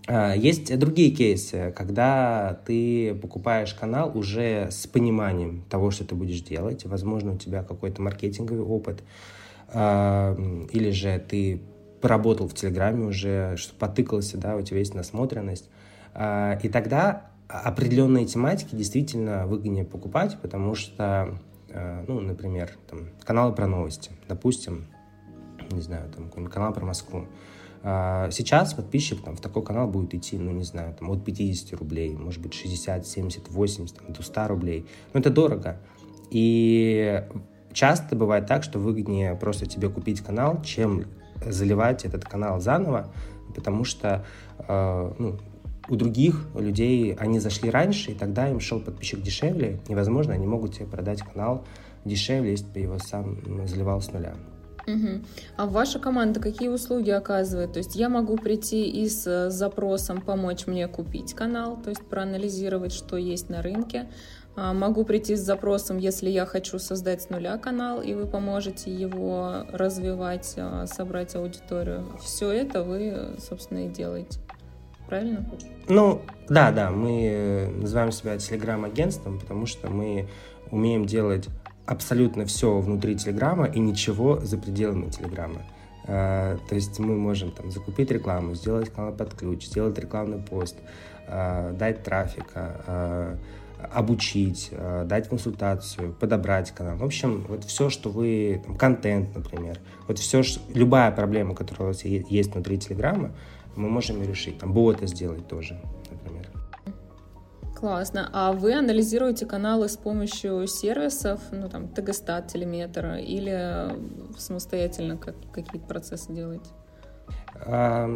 Э, 0.07 0.35
есть 0.37 0.79
другие 0.79 1.11
кейсы, 1.11 1.73
когда 1.77 2.61
ты 2.67 3.15
покупаешь 3.15 3.75
канал 3.75 4.17
уже 4.17 4.69
с 4.71 4.87
пониманием 4.87 5.65
того, 5.69 5.91
что 5.91 6.05
ты 6.05 6.15
будешь 6.15 6.41
делать. 6.43 6.85
Возможно, 6.85 7.33
у 7.33 7.39
тебя 7.39 7.63
какой-то 7.63 8.01
маркетинговый 8.03 8.65
опыт, 8.65 9.03
или 9.73 10.91
же 10.91 11.25
ты 11.29 11.63
поработал 12.01 12.49
в 12.49 12.55
Телеграме 12.55 13.07
уже, 13.07 13.57
что 13.57 13.73
потыкался, 13.75 14.37
да, 14.37 14.57
у 14.57 14.63
тебя 14.63 14.79
есть 14.79 14.95
насмотренность. 14.95 15.71
И 16.13 16.69
тогда 16.73 17.30
определенные 17.51 18.27
тематики 18.27 18.75
действительно 18.75 19.47
выгоднее 19.47 19.85
покупать, 19.85 20.39
потому 20.41 20.75
что, 20.75 21.39
э, 21.69 22.05
ну, 22.07 22.21
например, 22.21 22.71
там, 22.89 23.09
каналы 23.25 23.53
про 23.55 23.67
новости, 23.67 24.13
допустим, 24.29 24.87
не 25.71 25.81
знаю, 25.81 26.11
там, 26.11 26.27
какой-нибудь 26.27 26.53
канал 26.53 26.73
про 26.73 26.85
Москву. 26.85 27.27
А, 27.83 28.31
сейчас 28.31 28.75
подписчик 28.75 29.23
там, 29.23 29.37
в 29.37 29.41
такой 29.41 29.65
канал 29.65 29.89
будет 29.89 30.15
идти, 30.15 30.37
ну, 30.39 30.51
не 30.53 30.65
знаю, 30.65 30.95
там, 30.95 31.11
от 31.11 31.25
50 31.25 31.79
рублей, 31.79 32.15
может 32.15 32.43
быть, 32.43 32.55
60, 32.55 33.07
70, 33.07 33.49
80, 33.49 33.97
там, 33.97 34.13
до 34.13 34.23
100 34.23 34.49
рублей. 34.49 34.87
Но 35.13 35.21
это 35.21 35.31
дорого. 35.31 35.79
И 36.31 37.25
часто 37.73 38.17
бывает 38.17 38.47
так, 38.47 38.63
что 38.63 38.79
выгоднее 38.79 39.35
просто 39.35 39.67
тебе 39.67 39.89
купить 39.89 40.21
канал, 40.21 40.63
чем 40.63 41.05
заливать 41.45 42.05
этот 42.05 42.25
канал 42.25 42.61
заново, 42.61 43.13
потому 43.55 43.85
что 43.85 44.25
э, 44.59 45.13
ну, 45.19 45.39
у 45.91 45.97
других 45.97 46.47
людей 46.55 47.15
они 47.15 47.41
зашли 47.41 47.69
раньше, 47.69 48.13
и 48.13 48.15
тогда 48.15 48.49
им 48.49 48.61
шел 48.61 48.81
подписчик 48.81 49.21
дешевле, 49.21 49.81
Невозможно, 49.89 50.33
они 50.33 50.47
могут 50.47 50.75
тебе 50.75 50.87
продать 50.87 51.21
канал 51.21 51.65
дешевле, 52.05 52.53
если 52.53 52.67
бы 52.67 52.79
его 52.79 52.99
сам 52.99 53.39
заливал 53.67 54.01
с 54.01 54.13
нуля. 54.13 54.35
Угу. 54.87 55.25
А 55.57 55.67
ваша 55.67 55.99
команда 55.99 56.41
какие 56.41 56.69
услуги 56.69 57.11
оказывает? 57.11 57.73
То 57.73 57.79
есть 57.79 57.97
я 57.97 58.09
могу 58.09 58.37
прийти 58.37 58.89
и 58.89 59.09
с 59.09 59.27
э, 59.27 59.51
запросом 59.51 60.21
помочь 60.21 60.67
мне 60.67 60.89
купить 60.89 61.35
канал, 61.35 61.77
то 61.83 61.91
есть 61.91 62.03
проанализировать, 62.07 62.93
что 62.93 63.17
есть 63.17 63.51
на 63.51 63.61
рынке. 63.63 64.09
А 64.57 64.73
могу 64.73 65.05
прийти 65.05 65.37
с 65.37 65.41
запросом, 65.41 65.99
если 65.99 66.29
я 66.29 66.47
хочу 66.47 66.79
создать 66.79 67.23
с 67.23 67.31
нуля 67.31 67.57
канал, 67.59 68.01
и 68.01 68.15
вы 68.15 68.27
поможете 68.27 68.93
его 68.93 69.65
развивать, 69.71 70.55
а, 70.57 70.87
собрать 70.87 71.37
аудиторию. 71.37 72.07
Все 72.21 72.51
это 72.51 72.83
вы, 72.83 73.37
собственно, 73.39 73.87
и 73.87 73.89
делаете 73.89 74.41
правильно? 75.11 75.45
Ну, 75.89 76.23
да, 76.49 76.71
да, 76.71 76.91
мы 76.91 77.71
называем 77.77 78.13
себя 78.13 78.39
телеграм-агентством, 78.39 79.39
потому 79.39 79.67
что 79.67 79.91
мы 79.91 80.29
умеем 80.71 81.05
делать 81.05 81.49
абсолютно 81.85 82.47
все 82.47 82.79
внутри 82.79 83.17
Телеграма 83.17 83.67
и 83.67 83.81
ничего 83.81 84.39
за 84.41 84.57
пределами 84.57 85.11
Телеграма. 85.11 85.63
Uh, 86.07 86.59
то 86.69 86.75
есть 86.75 86.99
мы 86.99 87.17
можем 87.17 87.51
там 87.53 87.71
закупить 87.71 88.11
рекламу, 88.11 88.55
сделать 88.55 88.89
канал 88.89 89.13
под 89.13 89.35
ключ, 89.35 89.67
сделать 89.67 89.99
рекламный 89.99 90.39
пост, 90.39 90.77
uh, 91.29 91.77
дать 91.77 92.03
трафика, 92.03 93.37
обучить, 93.93 94.71
дать 95.05 95.29
консультацию, 95.29 96.13
подобрать 96.13 96.71
канал. 96.71 96.97
В 96.97 97.05
общем, 97.05 97.47
вот 97.49 97.65
все, 97.65 97.89
что 97.89 98.11
вы, 98.11 98.61
там, 98.65 98.77
контент, 98.77 99.35
например, 99.35 99.79
вот 100.07 100.19
все, 100.19 100.43
любая 100.75 101.11
проблема, 101.13 101.55
которая 101.55 101.85
у 101.85 101.93
вас 101.93 102.05
есть 102.05 102.53
внутри 102.53 102.79
Телеграма, 102.79 103.31
мы 103.77 103.89
можем 103.89 104.21
ее 104.21 104.29
решить. 104.29 104.59
Там 104.59 104.73
бота 104.73 105.07
сделать 105.07 105.47
тоже, 105.49 105.81
например. 106.11 106.49
Классно. 107.75 108.29
А 108.33 108.53
вы 108.53 108.75
анализируете 108.75 109.47
каналы 109.47 109.89
с 109.89 109.97
помощью 109.97 110.67
сервисов, 110.67 111.41
ну 111.51 111.69
там 111.69 111.89
Тегостат, 111.89 112.49
Телеметр, 112.49 113.15
или 113.15 113.97
самостоятельно 114.37 115.17
как, 115.17 115.35
какие-то 115.51 115.87
процессы 115.87 116.31
делаете? 116.33 116.69
А, 117.55 118.07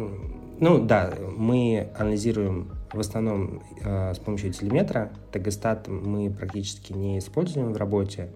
ну 0.59 0.85
да, 0.85 1.13
мы 1.35 1.89
анализируем 1.97 2.71
в 2.93 2.99
основном 2.99 3.63
а, 3.83 4.13
с 4.13 4.19
помощью 4.19 4.53
телеметра. 4.53 5.11
Тегостат 5.31 5.87
мы 5.87 6.29
практически 6.29 6.93
не 6.93 7.17
используем 7.17 7.73
в 7.73 7.77
работе. 7.77 8.29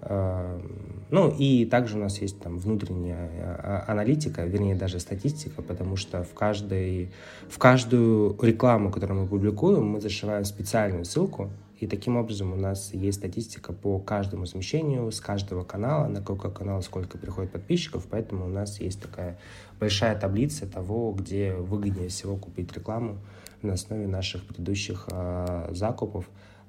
Ну 0.00 1.32
и 1.38 1.64
также 1.66 1.96
у 1.96 2.00
нас 2.00 2.18
есть 2.20 2.40
там 2.40 2.58
внутренняя 2.58 3.30
а, 3.38 3.84
а, 3.86 3.92
аналитика, 3.92 4.44
вернее 4.44 4.74
даже 4.74 4.98
статистика, 4.98 5.62
потому 5.62 5.96
что 5.96 6.24
в, 6.24 6.34
каждой, 6.34 7.12
в 7.48 7.58
каждую 7.58 8.36
рекламу, 8.42 8.90
которую 8.90 9.22
мы 9.22 9.28
публикуем, 9.28 9.86
мы 9.86 10.00
зашиваем 10.00 10.44
специальную 10.44 11.04
ссылку, 11.04 11.50
и 11.78 11.86
таким 11.86 12.16
образом 12.16 12.52
у 12.52 12.56
нас 12.56 12.92
есть 12.92 13.18
статистика 13.18 13.72
по 13.72 13.98
каждому 13.98 14.44
размещению 14.44 15.12
с 15.12 15.20
каждого 15.20 15.62
канала, 15.62 16.08
на 16.08 16.22
какой 16.22 16.50
канал 16.50 16.82
сколько 16.82 17.18
приходит 17.18 17.52
подписчиков, 17.52 18.06
поэтому 18.10 18.46
у 18.46 18.48
нас 18.48 18.80
есть 18.80 19.00
такая 19.00 19.38
большая 19.78 20.18
таблица 20.18 20.66
того, 20.66 21.12
где 21.12 21.52
выгоднее 21.52 22.08
всего 22.08 22.36
купить 22.36 22.72
рекламу 22.72 23.18
на 23.62 23.74
основе 23.74 24.06
наших 24.06 24.44
предыдущих 24.44 25.06
э, 25.10 25.68
закупов. 25.72 26.24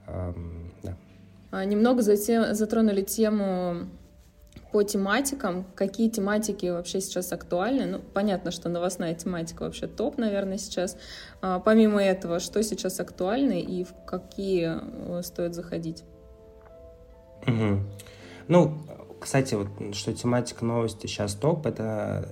Э, 0.08 0.34
да. 0.84 0.98
А, 1.52 1.64
немного 1.66 2.02
затронули 2.02 3.02
тему 3.02 3.88
по 4.72 4.84
тематикам. 4.84 5.66
Какие 5.76 6.10
тематики 6.10 6.68
вообще 6.68 7.02
сейчас 7.02 7.32
актуальны? 7.32 7.86
Ну, 7.86 8.00
понятно, 8.00 8.52
что 8.52 8.70
новостная 8.70 9.16
тематика 9.16 9.64
вообще 9.64 9.88
топ, 9.88 10.18
наверное, 10.18 10.58
сейчас. 10.58 10.98
А, 11.42 11.60
помимо 11.60 12.04
этого, 12.04 12.40
что 12.40 12.62
сейчас 12.64 13.00
актуально 13.00 13.60
и 13.60 13.84
в 13.84 13.94
какие 14.06 14.80
э, 15.20 15.22
стоит 15.24 15.56
заходить? 15.56 16.04
Угу. 17.46 17.80
Ну, 18.50 18.78
кстати, 19.20 19.56
вот 19.56 19.96
что 19.96 20.14
тематика 20.14 20.66
новости 20.66 21.08
сейчас 21.08 21.34
топ, 21.34 21.66
это 21.66 22.28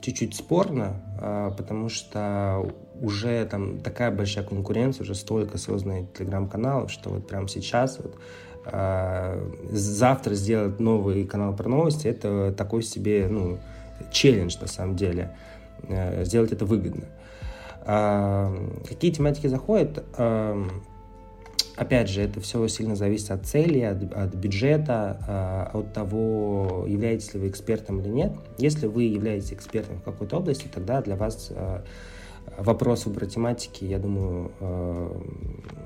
чуть-чуть 0.00 0.34
спорно, 0.34 1.02
а, 1.20 1.50
потому 1.50 1.88
что 1.88 2.70
уже 3.00 3.44
там 3.46 3.80
такая 3.80 4.10
большая 4.10 4.44
конкуренция, 4.44 5.04
уже 5.04 5.14
столько 5.14 5.58
созданных 5.58 6.12
телеграм-каналов, 6.12 6.90
что 6.90 7.10
вот 7.10 7.26
прямо 7.26 7.48
сейчас 7.48 7.98
вот 7.98 8.14
а, 8.66 9.42
завтра 9.70 10.34
сделать 10.34 10.80
новый 10.80 11.24
канал 11.24 11.54
про 11.56 11.68
новости, 11.68 12.06
это 12.06 12.52
такой 12.56 12.82
себе, 12.82 13.26
ну, 13.28 13.58
челлендж 14.12 14.56
на 14.60 14.66
самом 14.66 14.96
деле. 14.96 15.34
Э, 15.88 16.24
сделать 16.24 16.52
это 16.52 16.66
выгодно. 16.66 17.04
А, 17.82 18.54
какие 18.86 19.10
тематики 19.10 19.46
заходят? 19.46 20.04
Опять 21.76 22.10
же, 22.10 22.20
это 22.20 22.42
все 22.42 22.68
сильно 22.68 22.94
зависит 22.94 23.30
от 23.30 23.46
цели, 23.46 23.80
от, 23.80 24.12
от 24.12 24.34
бюджета, 24.34 25.70
от 25.72 25.94
того, 25.94 26.84
являетесь 26.86 27.32
ли 27.32 27.40
вы 27.40 27.48
экспертом 27.48 28.00
или 28.00 28.08
нет. 28.08 28.32
Если 28.58 28.86
вы 28.86 29.04
являетесь 29.04 29.54
экспертом 29.54 29.96
в 29.96 30.02
какой-то 30.02 30.36
области, 30.36 30.68
тогда 30.68 31.00
для 31.00 31.16
вас 31.16 31.50
вопрос 32.56 33.06
выбора 33.06 33.26
тематики, 33.26 33.84
я 33.84 33.98
думаю, 33.98 34.50
а, 34.60 35.22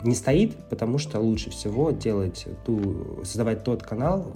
не 0.03 0.15
стоит, 0.15 0.57
потому 0.69 0.99
что 0.99 1.21
лучше 1.21 1.51
всего 1.51 1.91
делать 1.91 2.47
ту, 2.65 3.21
создавать 3.25 3.65
тот 3.65 3.83
канал, 3.83 4.33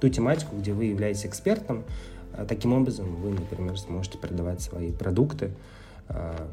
ту 0.00 0.08
тематику, 0.08 0.56
где 0.56 0.72
вы 0.72 0.86
являетесь 0.86 1.26
экспертом. 1.26 1.84
Таким 2.48 2.72
образом, 2.72 3.14
вы, 3.16 3.30
например, 3.30 3.78
сможете 3.78 4.18
продавать 4.18 4.60
свои 4.60 4.90
продукты, 4.90 5.52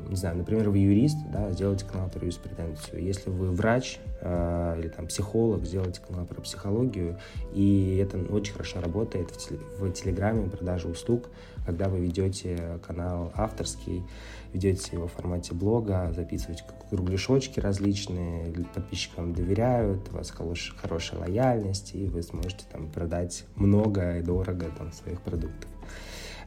не 0.10 0.16
знаю, 0.16 0.38
например, 0.38 0.70
вы 0.70 0.80
юрист, 0.80 1.18
да, 1.32 1.52
сделайте 1.52 1.86
канал 1.86 2.10
про 2.10 2.22
юриспруденцию. 2.22 3.02
Если 3.04 3.30
вы 3.30 3.52
врач 3.52 4.00
э, 4.22 4.76
или 4.80 4.90
там 4.90 5.08
психолог, 5.08 5.66
сделайте 5.66 6.02
канал 6.06 6.26
про 6.26 6.42
психологию. 6.42 7.18
И 7.54 7.98
это 7.98 8.18
очень 8.18 8.54
хорошо 8.54 8.82
работает 8.82 9.32
в, 9.32 9.38
теле, 9.38 9.60
в 9.80 9.90
Телеграме, 9.92 10.50
продаже 10.50 10.90
услуг, 10.90 11.30
когда 11.66 11.88
вы 11.88 12.00
ведете 12.00 12.80
канал 12.86 13.32
авторский, 13.34 14.04
ведете 14.54 14.98
его 14.98 15.08
в 15.08 15.14
формате 15.14 15.54
блога, 15.54 16.12
записываете 16.14 16.64
кругляшочки 16.90 17.62
различные, 17.62 18.54
подписчикам 18.74 19.34
доверяют, 19.34 20.10
у 20.12 20.18
вас 20.18 20.32
хорош, 20.32 20.76
хорошая 20.82 21.22
лояльность, 21.22 21.96
и 21.96 22.08
вы 22.08 22.24
сможете 22.24 22.66
там 22.72 22.90
продать 22.90 23.46
много 23.56 24.18
и 24.18 24.22
дорого 24.22 24.66
там 24.78 24.92
своих 24.92 25.22
продуктов. 25.22 25.70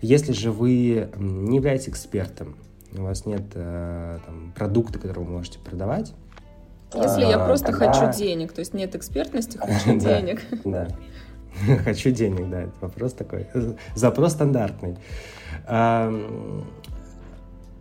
Если 0.00 0.32
же 0.32 0.52
вы 0.52 1.10
не 1.16 1.56
являетесь 1.56 1.88
экспертом, 1.88 2.54
у 2.96 3.02
вас 3.02 3.26
нет 3.26 3.42
э, 3.54 4.18
там, 4.24 4.52
продукта, 4.56 4.98
который 4.98 5.24
вы 5.24 5.32
можете 5.32 5.58
продавать. 5.58 6.14
Если 6.94 7.24
а, 7.24 7.28
я 7.28 7.38
просто 7.38 7.66
тогда... 7.66 7.92
хочу 7.92 8.18
денег, 8.18 8.52
то 8.52 8.60
есть 8.60 8.72
нет 8.72 8.94
экспертности, 8.94 9.58
хочу 9.62 9.98
денег. 9.98 10.42
Да, 10.64 10.88
хочу 11.84 12.10
денег, 12.10 12.48
да, 12.48 12.62
это 12.62 12.72
вопрос 12.80 13.12
такой, 13.12 13.46
запрос 13.94 14.32
стандартный. 14.32 14.96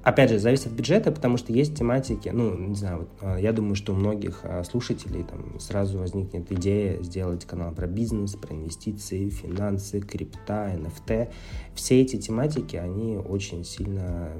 Опять 0.07 0.29
же, 0.29 0.39
зависит 0.39 0.67
от 0.67 0.71
бюджета, 0.71 1.11
потому 1.11 1.35
что 1.35 1.51
есть 1.51 1.75
тематики, 1.75 2.29
ну, 2.29 2.57
не 2.57 2.75
знаю, 2.75 2.99
вот, 2.99 3.09
а, 3.19 3.35
я 3.35 3.51
думаю, 3.51 3.75
что 3.75 3.91
у 3.91 3.95
многих 3.97 4.39
а, 4.43 4.63
слушателей 4.63 5.25
там 5.25 5.59
сразу 5.59 5.99
возникнет 5.99 6.49
идея 6.49 7.03
сделать 7.03 7.43
канал 7.43 7.73
про 7.73 7.87
бизнес, 7.87 8.37
про 8.37 8.55
инвестиции, 8.55 9.27
финансы, 9.27 9.99
крипта, 9.99 10.71
NFT. 10.77 11.29
Все 11.75 12.01
эти 12.01 12.15
тематики, 12.15 12.77
они 12.77 13.17
очень 13.17 13.65
сильно 13.65 14.31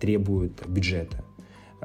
требуют 0.00 0.66
бюджета. 0.66 1.22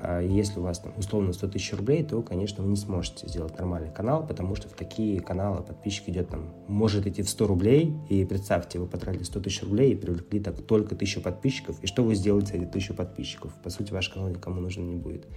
А 0.01 0.21
если 0.21 0.59
у 0.59 0.63
вас 0.63 0.79
там 0.79 0.93
условно 0.97 1.33
100 1.33 1.47
тысяч 1.49 1.73
рублей, 1.73 2.03
то, 2.03 2.21
конечно, 2.21 2.63
вы 2.63 2.69
не 2.69 2.77
сможете 2.77 3.27
сделать 3.27 3.57
нормальный 3.57 3.91
канал, 3.91 4.25
потому 4.25 4.55
что 4.55 4.69
в 4.69 4.73
такие 4.73 5.19
каналы 5.19 5.61
подписчик 5.61 6.07
идет 6.09 6.29
там, 6.29 6.53
может 6.67 7.05
идти 7.05 7.21
в 7.21 7.29
100 7.29 7.47
рублей, 7.47 7.93
и 8.09 8.23
представьте, 8.23 8.79
вы 8.79 8.87
потратили 8.87 9.23
100 9.23 9.39
тысяч 9.41 9.63
рублей 9.63 9.91
и 9.91 9.95
привлекли 9.95 10.39
так 10.39 10.61
только 10.61 10.95
тысячу 10.95 11.21
подписчиков, 11.21 11.83
и 11.83 11.87
что 11.87 12.03
вы 12.03 12.15
сделаете 12.15 12.47
с 12.47 12.51
этими 12.51 12.65
тысячу 12.65 12.93
подписчиков? 12.93 13.53
По 13.63 13.69
сути, 13.69 13.91
ваш 13.91 14.09
канал 14.09 14.29
никому 14.29 14.61
нужен 14.61 14.87
не 14.89 14.95
будет. 14.95 15.27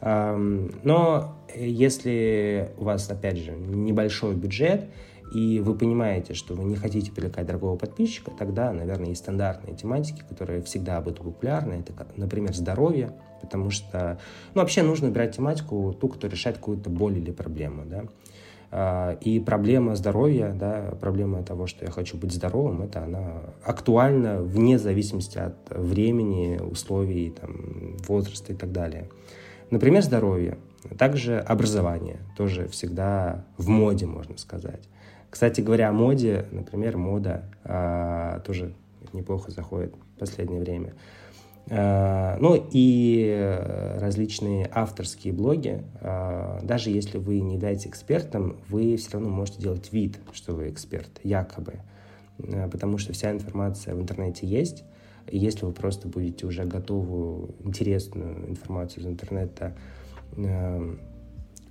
Но 0.00 1.36
если 1.54 2.72
у 2.76 2.84
вас, 2.84 3.08
опять 3.08 3.38
же, 3.38 3.52
небольшой 3.52 4.34
бюджет, 4.34 4.86
и 5.34 5.60
вы 5.60 5.74
понимаете, 5.74 6.34
что 6.34 6.54
вы 6.54 6.64
не 6.64 6.76
хотите 6.76 7.10
привлекать 7.10 7.46
дорогого 7.46 7.76
подписчика, 7.76 8.30
тогда, 8.30 8.72
наверное, 8.72 9.08
есть 9.10 9.22
стандартные 9.22 9.74
тематики, 9.76 10.22
которые 10.28 10.62
всегда 10.62 11.00
будут 11.00 11.20
популярны. 11.20 11.74
Это, 11.74 11.92
например, 12.16 12.54
здоровье, 12.54 13.14
потому 13.44 13.70
что, 13.70 14.18
ну, 14.54 14.60
вообще 14.60 14.82
нужно 14.82 15.10
брать 15.10 15.36
тематику, 15.36 15.96
ту, 15.98 16.08
которая 16.08 16.32
решает 16.36 16.58
какую-то 16.58 16.90
боль 16.90 17.18
или 17.18 17.30
проблему, 17.30 17.84
да. 17.86 18.04
А, 18.76 19.16
и 19.20 19.38
проблема 19.38 19.94
здоровья, 19.94 20.52
да, 20.52 20.94
проблема 21.00 21.44
того, 21.44 21.68
что 21.68 21.84
я 21.84 21.92
хочу 21.92 22.16
быть 22.16 22.32
здоровым, 22.32 22.82
это 22.82 23.04
она 23.04 23.42
актуальна 23.62 24.42
вне 24.42 24.80
зависимости 24.80 25.38
от 25.38 25.54
времени, 25.70 26.58
условий, 26.58 27.30
там, 27.30 27.96
возраста 28.08 28.52
и 28.52 28.56
так 28.56 28.72
далее. 28.72 29.08
Например, 29.70 30.02
здоровье. 30.02 30.58
Также 30.98 31.38
образование, 31.38 32.18
тоже 32.36 32.68
всегда 32.68 33.44
в 33.56 33.68
моде, 33.68 34.06
можно 34.06 34.36
сказать. 34.36 34.82
Кстати 35.30 35.60
говоря, 35.60 35.88
о 35.88 35.92
моде, 35.92 36.46
например, 36.50 36.96
мода 36.96 37.44
а, 37.64 38.40
тоже 38.40 38.74
неплохо 39.12 39.50
заходит 39.50 39.94
в 40.16 40.18
последнее 40.18 40.60
время. 40.60 40.94
А, 41.70 42.36
ну 42.40 42.62
и 42.70 43.58
различные 43.98 44.68
авторские 44.72 45.32
блоги. 45.32 45.82
А, 46.00 46.60
даже 46.62 46.90
если 46.90 47.18
вы 47.18 47.40
не 47.40 47.54
являетесь 47.54 47.86
экспертом, 47.86 48.56
вы 48.68 48.96
все 48.96 49.12
равно 49.12 49.30
можете 49.30 49.62
делать 49.62 49.92
вид, 49.92 50.18
что 50.32 50.54
вы 50.54 50.70
эксперт, 50.70 51.10
якобы. 51.22 51.74
Потому 52.70 52.98
что 52.98 53.12
вся 53.12 53.30
информация 53.30 53.94
в 53.94 54.00
интернете 54.00 54.46
есть. 54.46 54.84
И 55.28 55.38
если 55.38 55.64
вы 55.64 55.72
просто 55.72 56.08
будете 56.08 56.46
уже 56.46 56.64
готовую, 56.64 57.54
интересную 57.60 58.50
информацию 58.50 59.04
из 59.04 59.06
интернета 59.06 59.76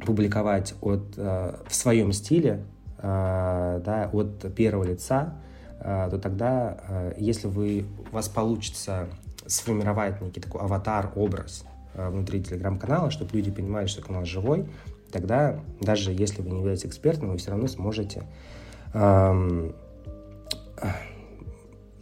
публиковать 0.05 0.73
от, 0.81 1.17
в 1.17 1.75
своем 1.75 2.13
стиле, 2.13 2.63
Э, 3.05 3.81
да, 3.83 4.09
от 4.13 4.55
первого 4.55 4.85
лица, 4.85 5.33
э, 5.81 6.07
то 6.09 6.17
тогда, 6.17 6.77
э, 6.87 7.13
если 7.17 7.49
вы, 7.49 7.85
у 8.09 8.15
вас 8.15 8.29
получится 8.29 9.09
сформировать 9.47 10.21
некий 10.21 10.41
такой 10.41 10.61
аватар, 10.61 11.11
образ 11.15 11.65
внутри 11.95 12.43
телеграм-канала, 12.43 13.11
чтобы 13.11 13.35
люди 13.35 13.51
понимали, 13.51 13.85
что 13.85 14.01
канал 14.01 14.25
живой, 14.25 14.65
тогда 15.11 15.59
даже 15.79 16.11
если 16.11 16.41
вы 16.41 16.49
не 16.49 16.59
являетесь 16.59 16.85
экспертом, 16.85 17.29
вы 17.29 17.37
все 17.37 17.51
равно 17.51 17.67
сможете 17.67 18.23
эм, 18.93 19.75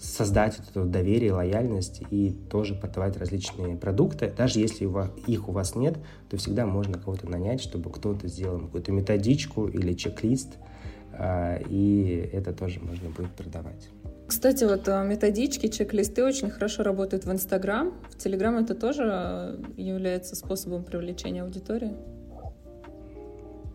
создать 0.01 0.57
вот 0.57 0.69
это 0.69 0.85
доверие, 0.85 1.33
лояльность 1.33 2.01
и 2.09 2.31
тоже 2.49 2.73
продавать 2.73 3.17
различные 3.17 3.75
продукты. 3.75 4.33
Даже 4.35 4.59
если 4.59 4.89
их 5.27 5.47
у 5.47 5.51
вас 5.51 5.75
нет, 5.75 5.97
то 6.29 6.37
всегда 6.37 6.65
можно 6.65 6.97
кого-то 6.97 7.29
нанять, 7.29 7.61
чтобы 7.61 7.91
кто-то 7.91 8.27
сделал 8.27 8.59
какую-то 8.59 8.91
методичку 8.91 9.67
или 9.67 9.93
чек-лист, 9.93 10.57
а, 11.13 11.57
и 11.69 12.29
это 12.33 12.51
тоже 12.51 12.79
можно 12.79 13.09
будет 13.09 13.31
продавать. 13.31 13.89
Кстати, 14.31 14.63
вот 14.63 14.87
а, 14.87 15.03
методички, 15.03 15.67
чек-листы 15.67 16.23
очень 16.23 16.49
хорошо 16.49 16.83
работают 16.83 17.25
в 17.25 17.31
Инстаграм. 17.33 17.93
В 18.11 18.17
Телеграм 18.17 18.55
это 18.55 18.75
тоже 18.75 19.59
является 19.75 20.37
способом 20.37 20.85
привлечения 20.85 21.43
аудитории? 21.43 21.97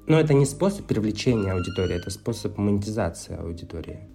Но 0.07 0.19
это 0.19 0.33
не 0.33 0.47
способ 0.47 0.87
привлечения 0.87 1.53
аудитории, 1.53 1.97
это 1.97 2.09
способ 2.09 2.57
монетизации 2.57 3.39
аудитории. 3.39 4.09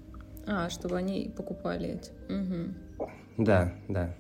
А, 0.48 0.72
чтобы 0.72 0.98
они 0.98 1.32
покупали 1.38 1.90
эти. 1.90 2.10
Угу. 2.34 3.06
Да, 3.46 3.74
да. 3.88 4.16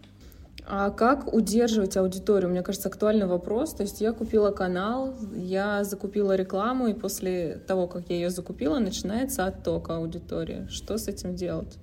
А 0.68 0.92
как 0.92 1.34
удерживать 1.34 1.98
аудиторию? 1.98 2.52
Мне 2.52 2.62
кажется, 2.62 2.90
актуальный 2.90 3.26
вопрос. 3.26 3.74
То 3.74 3.82
есть 3.82 4.00
я 4.00 4.14
купила 4.14 4.52
канал, 4.52 5.16
я 5.34 5.84
закупила 5.84 6.36
рекламу, 6.36 6.86
и 6.86 6.94
после 6.94 7.56
того, 7.66 7.88
как 7.88 8.12
я 8.12 8.18
ее 8.18 8.30
закупила, 8.30 8.78
начинается 8.78 9.48
отток 9.48 9.90
аудитории. 9.90 10.68
Что 10.70 11.00
с 11.00 11.08
этим 11.08 11.36
делать? 11.36 11.80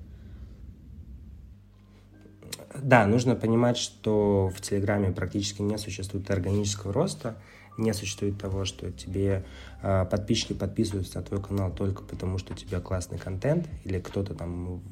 Да, 2.83 3.07
нужно 3.07 3.35
понимать, 3.35 3.77
что 3.77 4.51
в 4.55 4.61
Телеграме 4.61 5.13
практически 5.13 5.63
не 5.63 5.79
существует 5.79 6.31
органического 6.31 6.93
роста 6.93 7.37
не 7.79 7.95
существует 7.95 8.39
того, 8.39 8.65
что 8.65 8.91
тебе 8.91 9.45
э, 9.83 10.05
подписчики 10.11 10.53
подписываются 10.53 11.19
на 11.19 11.25
твой 11.25 11.41
канал 11.41 11.71
только 11.71 12.03
потому, 12.03 12.39
что 12.39 12.53
у 12.53 12.57
тебя 12.57 12.81
классный 12.81 13.19
контент, 13.19 13.67
или 13.85 13.99
кто-то 14.01 14.35
там 14.35 14.83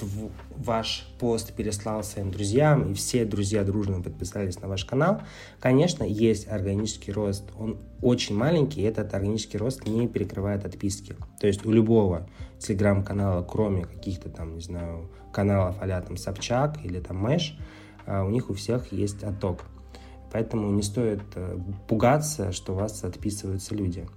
в, 0.00 0.30
ваш 0.56 1.08
пост 1.18 1.52
переслал 1.52 2.04
своим 2.04 2.30
друзьям, 2.30 2.92
и 2.92 2.94
все 2.94 3.24
друзья 3.24 3.64
дружно 3.64 4.00
подписались 4.00 4.60
на 4.60 4.68
ваш 4.68 4.84
канал. 4.84 5.22
Конечно, 5.60 6.04
есть 6.04 6.48
органический 6.48 7.12
рост, 7.12 7.44
он 7.58 7.78
очень 8.00 8.36
маленький, 8.36 8.80
и 8.80 8.84
этот 8.84 9.12
органический 9.12 9.58
рост 9.58 9.86
не 9.86 10.06
перекрывает 10.06 10.64
отписки. 10.64 11.16
То 11.40 11.46
есть 11.46 11.66
у 11.66 11.72
любого 11.72 12.28
телеграм-канала, 12.58 13.42
кроме 13.42 13.84
каких-то 13.84 14.30
там, 14.30 14.54
не 14.54 14.60
знаю, 14.60 15.10
каналов 15.36 15.76
а 15.80 16.00
там 16.00 16.16
Собчак 16.16 16.78
или 16.82 16.98
там 16.98 17.18
Мэш, 17.18 17.58
э, 18.06 18.22
у 18.22 18.30
них 18.30 18.48
у 18.48 18.54
всех 18.54 18.90
есть 18.92 19.22
отток. 19.22 19.64
Поэтому 20.32 20.70
не 20.70 20.82
стоит 20.82 21.22
э, 21.34 21.58
пугаться, 21.86 22.52
что 22.52 22.72
у 22.72 22.76
вас 22.76 23.04
отписываются 23.04 23.74
люди. 23.74 24.08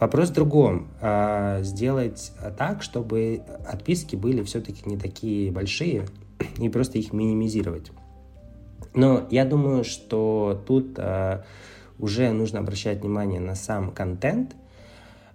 Вопрос 0.00 0.30
в 0.30 0.32
другом. 0.32 0.88
А, 1.00 1.62
сделать 1.62 2.32
так, 2.58 2.82
чтобы 2.82 3.42
отписки 3.66 4.16
были 4.16 4.42
все-таки 4.42 4.82
не 4.88 4.98
такие 4.98 5.50
большие 5.50 6.06
и 6.58 6.68
просто 6.68 6.98
их 6.98 7.12
минимизировать. 7.12 7.92
Но 8.94 9.26
я 9.30 9.44
думаю, 9.44 9.84
что 9.84 10.62
тут 10.66 10.98
а, 10.98 11.44
уже 11.98 12.30
нужно 12.32 12.60
обращать 12.60 13.00
внимание 13.00 13.40
на 13.40 13.54
сам 13.54 13.90
контент 13.90 14.56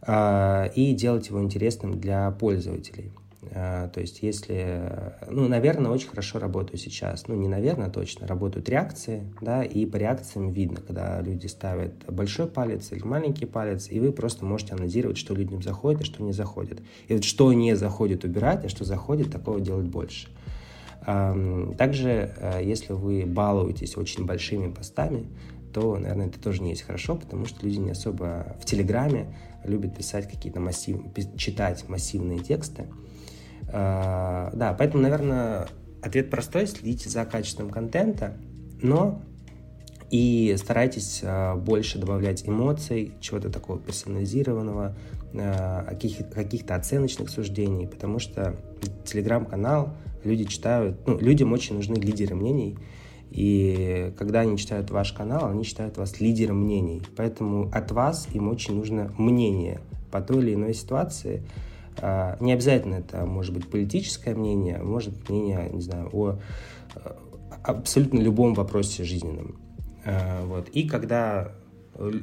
а, 0.02 0.66
и 0.76 0.94
делать 0.94 1.28
его 1.30 1.42
интересным 1.42 2.00
для 2.00 2.32
пользователей. 2.32 3.12
А, 3.54 3.88
то 3.90 4.00
есть 4.00 4.22
если, 4.22 5.16
ну, 5.28 5.48
наверное, 5.48 5.92
очень 5.92 6.10
хорошо 6.10 6.40
работаю 6.40 6.78
сейчас. 6.78 7.28
Ну, 7.28 7.36
не 7.36 7.48
наверное, 7.48 7.90
точно. 7.90 8.28
Работают 8.28 8.70
реакции, 8.70 9.24
да, 9.42 9.64
и 9.64 9.86
по 9.86 9.98
реакциям 9.98 10.52
видно, 10.52 10.80
когда 10.82 11.22
люди 11.22 11.48
ставят 11.48 11.94
большой 12.08 12.48
палец 12.48 12.92
или 12.92 13.04
маленький 13.04 13.46
палец, 13.46 13.90
и 13.90 14.00
вы 14.00 14.12
просто 14.12 14.46
можете 14.46 14.74
анализировать, 14.74 15.18
что 15.18 15.34
людям 15.34 15.62
заходит, 15.62 16.02
а 16.02 16.06
что 16.06 16.24
не 16.24 16.34
заходит. 16.34 16.82
И 17.08 17.14
вот 17.14 17.24
что 17.24 17.52
не 17.54 17.76
заходит, 17.76 18.24
убирать, 18.24 18.66
а 18.66 18.70
что 18.70 18.86
заходит, 18.86 19.32
такого 19.32 19.60
делать 19.60 19.88
больше. 19.88 20.28
Также, 21.04 22.36
э, 22.38 22.62
если 22.64 22.94
вы 22.94 23.26
балуетесь 23.26 23.98
очень 23.98 24.28
большими 24.28 24.72
постами, 24.72 25.26
то, 25.74 25.98
наверное, 25.98 26.28
это 26.28 26.40
тоже 26.40 26.62
не 26.62 26.72
есть 26.72 26.84
хорошо, 26.84 27.16
потому 27.16 27.46
что 27.46 27.66
люди 27.66 27.78
не 27.78 27.92
особо 27.92 28.56
в 28.62 28.66
Телеграме 28.66 29.36
любят 29.64 29.98
писать 29.98 30.30
какие-то 30.30 30.60
массивные, 30.60 31.12
читать 31.38 31.88
массивные 31.88 32.40
тексты, 32.40 32.84
а, 32.84 33.11
да, 33.72 34.76
поэтому, 34.78 35.04
наверное, 35.04 35.68
ответ 36.02 36.30
простой. 36.30 36.68
Следите 36.68 37.10
за 37.10 37.26
качеством 37.26 37.70
контента, 37.70 38.38
но 38.82 39.22
и 40.12 40.56
старайтесь 40.58 41.22
а, 41.24 41.56
больше 41.56 41.98
добавлять 41.98 42.48
эмоций, 42.48 43.14
чего-то 43.22 43.50
такого 43.50 43.80
персонализированного, 43.80 44.96
а, 45.34 45.96
каких-то 46.34 46.76
оценочных 46.76 47.30
суждений, 47.30 47.88
потому 47.88 48.20
что 48.20 48.58
телеграм-канал 49.06 49.94
люди 50.26 50.44
читают, 50.44 51.08
ну, 51.08 51.18
людям 51.18 51.54
очень 51.54 51.76
нужны 51.76 51.96
лидеры 51.96 52.36
мнений, 52.36 52.78
и 53.30 54.14
когда 54.18 54.42
они 54.42 54.58
читают 54.58 54.92
ваш 54.92 55.14
канал, 55.14 55.50
они 55.50 55.64
считают 55.64 55.98
вас 55.98 56.20
лидером 56.20 56.64
мнений. 56.64 57.02
Поэтому 57.16 57.72
от 57.72 57.92
вас 57.92 58.28
им 58.34 58.50
очень 58.50 58.76
нужно 58.76 59.14
мнение 59.18 59.80
по 60.12 60.20
той 60.20 60.44
или 60.44 60.56
иной 60.56 60.74
ситуации, 60.74 61.42
не 62.40 62.54
обязательно 62.54 62.96
это 62.96 63.26
может 63.26 63.54
быть 63.54 63.70
политическое 63.70 64.34
мнение, 64.34 64.78
может 64.78 65.14
быть 65.14 65.30
мнение, 65.30 65.70
не 65.72 65.82
знаю, 65.82 66.10
о 66.14 66.40
абсолютно 67.64 68.20
любом 68.20 68.54
вопросе 68.54 69.04
жизненном. 69.04 69.60
А, 70.06 70.46
вот. 70.46 70.70
И 70.70 70.88
когда 70.88 71.52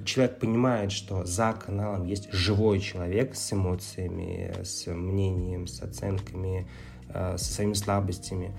человек 0.05 0.39
понимает, 0.39 0.91
что 0.91 1.25
за 1.25 1.53
каналом 1.53 2.05
есть 2.05 2.33
живой 2.33 2.81
человек 2.81 3.37
с 3.37 3.53
эмоциями, 3.53 4.53
с 4.65 4.87
мнением, 4.87 5.67
с 5.67 5.83
оценками, 5.83 6.67
а, 7.11 7.37
со 7.39 7.53
своими 7.53 7.75
слабостями, 7.75 8.53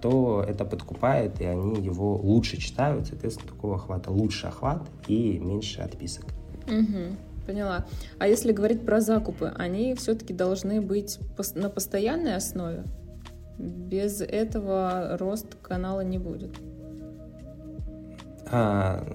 то 0.00 0.44
это 0.48 0.64
подкупает, 0.64 1.40
и 1.40 1.44
они 1.44 1.80
его 1.80 2.16
лучше 2.16 2.56
читают, 2.56 3.06
соответственно, 3.06 3.48
такого 3.52 3.76
охвата 3.76 4.10
лучше 4.10 4.48
охват 4.48 4.82
и 5.06 5.38
меньше 5.38 5.82
отписок. 5.82 6.24
Угу. 6.66 7.16
Поняла. 7.52 7.84
А 8.18 8.28
если 8.28 8.50
говорить 8.50 8.86
про 8.86 9.02
закупы, 9.02 9.52
они 9.58 9.94
все-таки 9.94 10.32
должны 10.32 10.80
быть 10.80 11.18
на 11.54 11.68
постоянной 11.68 12.34
основе? 12.34 12.84
Без 13.58 14.22
этого 14.22 15.18
рост 15.20 15.56
канала 15.60 16.00
не 16.00 16.16
будет. 16.16 16.56
А, 18.50 19.06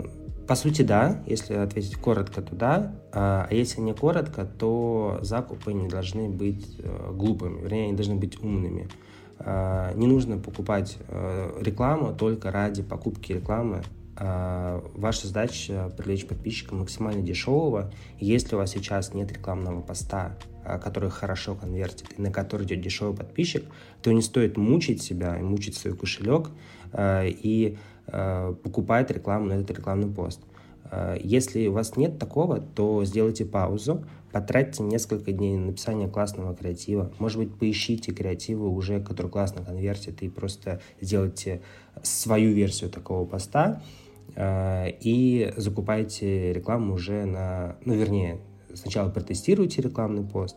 по 0.47 0.53
сути, 0.53 0.83
да. 0.83 1.23
Если 1.25 1.55
ответить 1.55 1.95
коротко, 1.95 2.43
то 2.43 2.55
да. 2.55 2.95
А, 3.11 3.47
а 3.49 3.53
если 3.55 3.81
не 3.81 3.95
коротко, 3.95 4.45
то 4.45 5.17
закупы 5.23 5.73
не 5.73 5.87
должны 5.87 6.29
быть 6.29 6.75
э, 6.77 7.11
глупыми, 7.13 7.63
вернее, 7.63 7.85
они 7.85 7.93
должны 7.93 8.17
быть 8.17 8.39
умными. 8.39 8.87
А, 9.39 9.95
не 9.95 10.05
нужно 10.05 10.37
покупать 10.37 10.99
э, 11.07 11.57
рекламу 11.59 12.13
только 12.15 12.51
ради 12.51 12.83
покупки 12.83 13.33
рекламы 13.33 13.81
ваша 14.19 15.27
задача 15.27 15.91
привлечь 15.95 16.25
подписчика 16.25 16.73
максимально 16.73 17.21
дешевого. 17.21 17.91
Если 18.19 18.55
у 18.55 18.57
вас 18.57 18.71
сейчас 18.71 19.13
нет 19.13 19.31
рекламного 19.31 19.81
поста, 19.81 20.35
а, 20.65 20.79
который 20.79 21.09
хорошо 21.09 21.55
конвертит, 21.55 22.07
и 22.17 22.21
на 22.21 22.31
который 22.31 22.65
идет 22.65 22.81
дешевый 22.81 23.15
подписчик, 23.15 23.63
то 24.01 24.11
не 24.11 24.21
стоит 24.21 24.57
мучить 24.57 25.01
себя 25.01 25.37
и 25.37 25.41
мучить 25.41 25.75
свой 25.75 25.95
кошелек 25.95 26.49
а, 26.91 27.25
и 27.25 27.77
покупать 28.63 29.11
рекламу 29.11 29.47
на 29.47 29.53
этот 29.53 29.77
рекламный 29.77 30.07
пост. 30.07 30.39
Если 31.19 31.67
у 31.67 31.73
вас 31.73 31.97
нет 31.97 32.17
такого, 32.17 32.61
то 32.61 33.03
сделайте 33.03 33.43
паузу, 33.43 34.05
потратьте 34.31 34.81
несколько 34.81 35.33
дней 35.33 35.57
на 35.57 35.65
написание 35.65 36.07
классного 36.07 36.55
креатива. 36.55 37.11
Может 37.19 37.39
быть, 37.39 37.53
поищите 37.53 38.13
креативы 38.13 38.69
уже, 38.69 39.01
который 39.01 39.29
классно 39.29 39.65
конвертит, 39.65 40.23
и 40.23 40.29
просто 40.29 40.79
сделайте 41.01 41.61
свою 42.01 42.53
версию 42.53 42.89
такого 42.89 43.25
поста. 43.25 43.81
Э, 44.37 44.91
и 44.99 45.51
закупайте 45.57 46.53
рекламу 46.53 46.93
уже 46.93 47.25
на, 47.25 47.75
ну, 47.83 47.95
вернее, 47.95 48.39
сначала 48.73 49.09
протестируйте 49.09 49.81
рекламный 49.81 50.23
пост, 50.23 50.55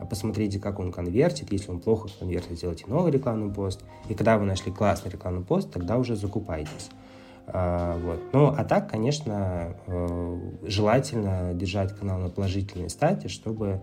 а 0.00 0.06
посмотрите, 0.06 0.58
как 0.58 0.78
он 0.78 0.90
конвертит. 0.90 1.52
Если 1.52 1.70
он 1.70 1.80
плохо 1.80 2.08
конвертит, 2.18 2.56
сделайте 2.56 2.86
новый 2.86 3.12
рекламный 3.12 3.52
пост. 3.52 3.84
И 4.08 4.14
когда 4.14 4.38
вы 4.38 4.46
нашли 4.46 4.72
классный 4.72 5.10
рекламный 5.10 5.44
пост, 5.44 5.70
тогда 5.70 5.98
уже 5.98 6.16
закупайтесь. 6.16 6.90
А, 7.46 7.98
вот. 7.98 8.20
Ну, 8.32 8.46
а 8.46 8.64
так, 8.64 8.90
конечно, 8.90 9.76
э, 9.86 10.40
желательно 10.62 11.52
держать 11.52 11.94
канал 11.94 12.20
на 12.20 12.30
положительной 12.30 12.88
стате, 12.88 13.28
чтобы 13.28 13.82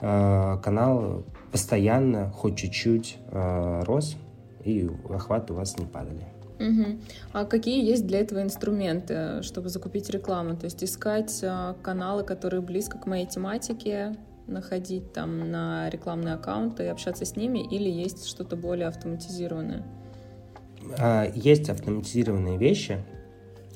э, 0.00 0.58
канал 0.62 1.24
постоянно, 1.50 2.30
хоть 2.32 2.56
чуть-чуть 2.56 3.18
рос, 3.30 4.16
и 4.62 4.90
охваты 5.08 5.52
у 5.52 5.56
вас 5.56 5.78
не 5.78 5.86
падали. 5.86 6.33
Угу. 6.64 6.98
А 7.32 7.44
какие 7.44 7.84
есть 7.84 8.06
для 8.06 8.20
этого 8.20 8.42
инструменты, 8.42 9.42
чтобы 9.42 9.68
закупить 9.68 10.08
рекламу? 10.10 10.56
То 10.56 10.64
есть 10.64 10.82
искать 10.82 11.40
а, 11.42 11.76
каналы, 11.82 12.24
которые 12.24 12.62
близко 12.62 12.98
к 12.98 13.06
моей 13.06 13.26
тематике, 13.26 14.16
находить 14.46 15.12
там 15.12 15.50
на 15.50 15.88
рекламные 15.90 16.34
аккаунты 16.34 16.84
и 16.84 16.86
общаться 16.86 17.24
с 17.24 17.36
ними, 17.36 17.58
или 17.58 17.88
есть 17.88 18.26
что-то 18.26 18.56
более 18.56 18.88
автоматизированное? 18.88 19.82
А, 20.98 21.30
есть 21.34 21.68
автоматизированные 21.68 22.56
вещи, 22.56 22.98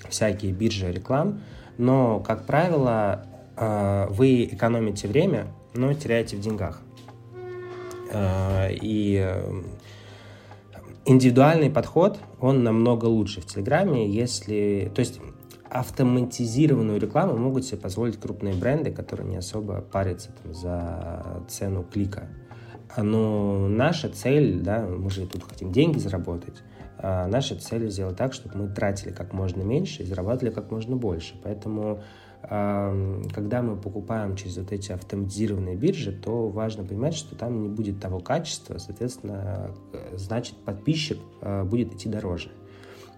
всякие 0.09 0.53
биржи 0.53 0.91
реклам, 0.91 1.43
но, 1.77 2.21
как 2.21 2.47
правило, 2.47 3.27
а, 3.57 4.07
вы 4.09 4.45
экономите 4.45 5.09
время, 5.09 5.47
но 5.75 5.93
теряете 5.93 6.37
в 6.37 6.41
деньгах. 6.41 6.81
И 8.11 9.35
индивидуальный 11.09 11.71
подход, 11.71 12.19
он 12.41 12.63
намного 12.63 13.07
лучше 13.07 13.41
в 13.41 13.47
Телеграме, 13.47 14.09
если... 14.09 14.93
То 14.95 15.01
есть 15.01 15.21
автоматизированную 15.71 16.99
рекламу 16.99 17.37
могут 17.37 17.65
себе 17.65 17.79
позволить 17.79 18.19
крупные 18.19 18.55
бренды, 18.55 18.91
которые 18.91 19.29
не 19.29 19.37
особо 19.37 19.83
парятся 19.83 20.31
там, 20.43 20.55
за 20.55 21.43
цену 21.49 21.83
клика. 21.83 22.29
Но 22.97 23.69
наша 23.69 24.09
цель, 24.09 24.61
да, 24.61 24.87
мы 24.87 25.11
же 25.11 25.27
тут 25.27 25.45
хотим 25.45 25.71
деньги 25.71 25.99
заработать, 25.99 26.63
а 26.97 27.27
наша 27.29 27.55
цель 27.55 27.91
сделать 27.91 28.17
так, 28.17 28.33
чтобы 28.33 28.57
мы 28.57 28.69
тратили 28.69 29.11
как 29.11 29.35
можно 29.35 29.63
меньше 29.63 30.03
и 30.03 30.07
зарабатывали 30.07 30.55
как 30.55 30.71
можно 30.71 30.97
больше. 30.97 31.35
Поэтому 31.45 32.03
когда 32.41 33.63
мы 33.63 33.77
покупаем 33.77 34.37
через 34.37 34.59
вот 34.59 34.73
эти 34.73 34.93
автоматизированные 34.93 35.77
биржи, 35.77 36.13
то 36.13 36.49
важно 36.49 36.85
понимать, 36.85 37.15
что 37.15 37.35
там 37.35 37.63
не 37.63 37.69
будет 37.69 38.01
того 38.01 38.21
качества, 38.21 38.79
соответственно, 38.79 39.73
значит 40.15 40.57
подписчик 40.57 41.19
э, 41.43 41.65
будет 41.65 41.95
идти 41.95 42.09
дороже. 42.09 42.51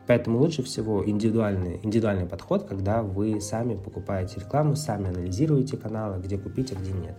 Поэтому 0.07 0.39
лучше 0.39 0.63
всего 0.63 1.09
индивидуальный, 1.09 1.79
индивидуальный 1.83 2.27
подход, 2.27 2.65
когда 2.65 3.03
вы 3.03 3.41
сами 3.41 3.77
покупаете 3.77 4.41
рекламу, 4.41 4.75
сами 4.75 5.09
анализируете 5.09 5.77
каналы, 5.77 6.21
где 6.21 6.37
купить, 6.37 6.73
а 6.73 6.75
где 6.75 6.91
нет. 6.91 7.17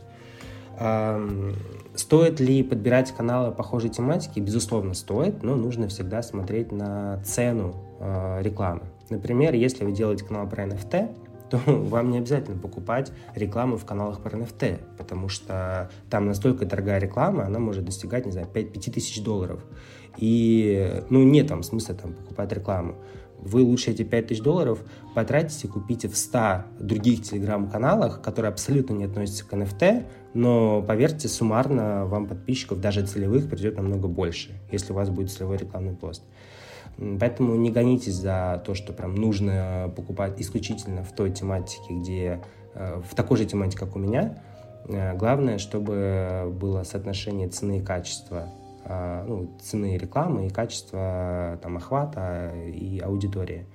Стоит 1.95 2.39
ли 2.39 2.63
подбирать 2.63 3.11
каналы 3.11 3.53
похожей 3.53 3.89
тематики? 3.89 4.39
Безусловно, 4.39 4.93
стоит, 4.93 5.43
но 5.43 5.55
нужно 5.55 5.87
всегда 5.87 6.21
смотреть 6.23 6.71
на 6.71 7.21
цену 7.23 7.75
э, 7.99 8.41
рекламы. 8.41 8.81
Например, 9.09 9.53
если 9.53 9.85
вы 9.85 9.91
делаете 9.91 10.25
канал 10.25 10.49
про 10.49 10.65
NFT, 10.65 11.15
то 11.51 11.61
вам 11.65 12.09
не 12.11 12.17
обязательно 12.17 12.57
покупать 12.57 13.11
рекламу 13.35 13.77
в 13.77 13.85
каналах 13.85 14.21
про 14.21 14.37
NFT, 14.37 14.79
потому 14.97 15.27
что 15.29 15.91
там 16.09 16.25
настолько 16.25 16.65
дорогая 16.65 16.99
реклама, 16.99 17.45
она 17.45 17.59
может 17.59 17.85
достигать, 17.85 18.25
не 18.25 18.31
знаю, 18.31 18.47
5, 18.47 18.71
5 18.71 18.93
тысяч 18.93 19.21
долларов. 19.21 19.63
И, 20.17 21.03
ну, 21.09 21.23
нет 21.23 21.47
там 21.47 21.61
смысла 21.63 21.95
там 21.95 22.13
покупать 22.13 22.51
рекламу. 22.53 22.95
Вы 23.37 23.63
лучше 23.63 23.91
эти 23.91 24.03
5 24.03 24.27
тысяч 24.27 24.41
долларов 24.41 24.83
потратите, 25.15 25.67
купите 25.67 26.07
в 26.07 26.15
100 26.15 26.63
других 26.79 27.23
телеграм-каналах, 27.23 28.21
которые 28.21 28.49
абсолютно 28.49 28.93
не 28.93 29.05
относятся 29.05 29.45
к 29.45 29.53
NFT, 29.53 30.05
но, 30.33 30.81
поверьте, 30.83 31.27
суммарно 31.27 32.05
вам 32.05 32.27
подписчиков, 32.27 32.79
даже 32.79 33.05
целевых, 33.05 33.49
придет 33.49 33.75
намного 33.75 34.07
больше, 34.07 34.51
если 34.71 34.93
у 34.93 34.95
вас 34.95 35.09
будет 35.09 35.31
целевой 35.31 35.57
рекламный 35.57 35.95
пост. 35.95 36.23
Поэтому 37.19 37.55
не 37.55 37.71
гонитесь 37.71 38.13
за 38.13 38.61
то, 38.65 38.75
что 38.75 38.93
прям 38.93 39.15
нужно 39.15 39.91
покупать 39.95 40.39
исключительно 40.39 41.03
в 41.03 41.11
той 41.13 41.31
тематике, 41.31 41.93
где 41.93 42.41
э, 42.75 43.01
в 43.03 43.15
такой 43.15 43.37
же 43.37 43.45
тематике, 43.45 43.79
как 43.79 43.95
у 43.95 43.99
меня. 43.99 44.37
Э, 44.87 45.15
главное, 45.15 45.57
чтобы 45.57 46.53
было 46.59 46.83
соотношение 46.83 47.47
цены 47.47 47.79
и 47.79 47.81
качества, 47.81 48.49
э, 48.85 49.25
ну, 49.27 49.49
цены 49.61 49.97
рекламы 49.97 50.47
и 50.47 50.49
качества 50.49 51.59
там, 51.63 51.77
охвата 51.77 52.53
и 52.67 52.99
аудитории. 52.99 53.65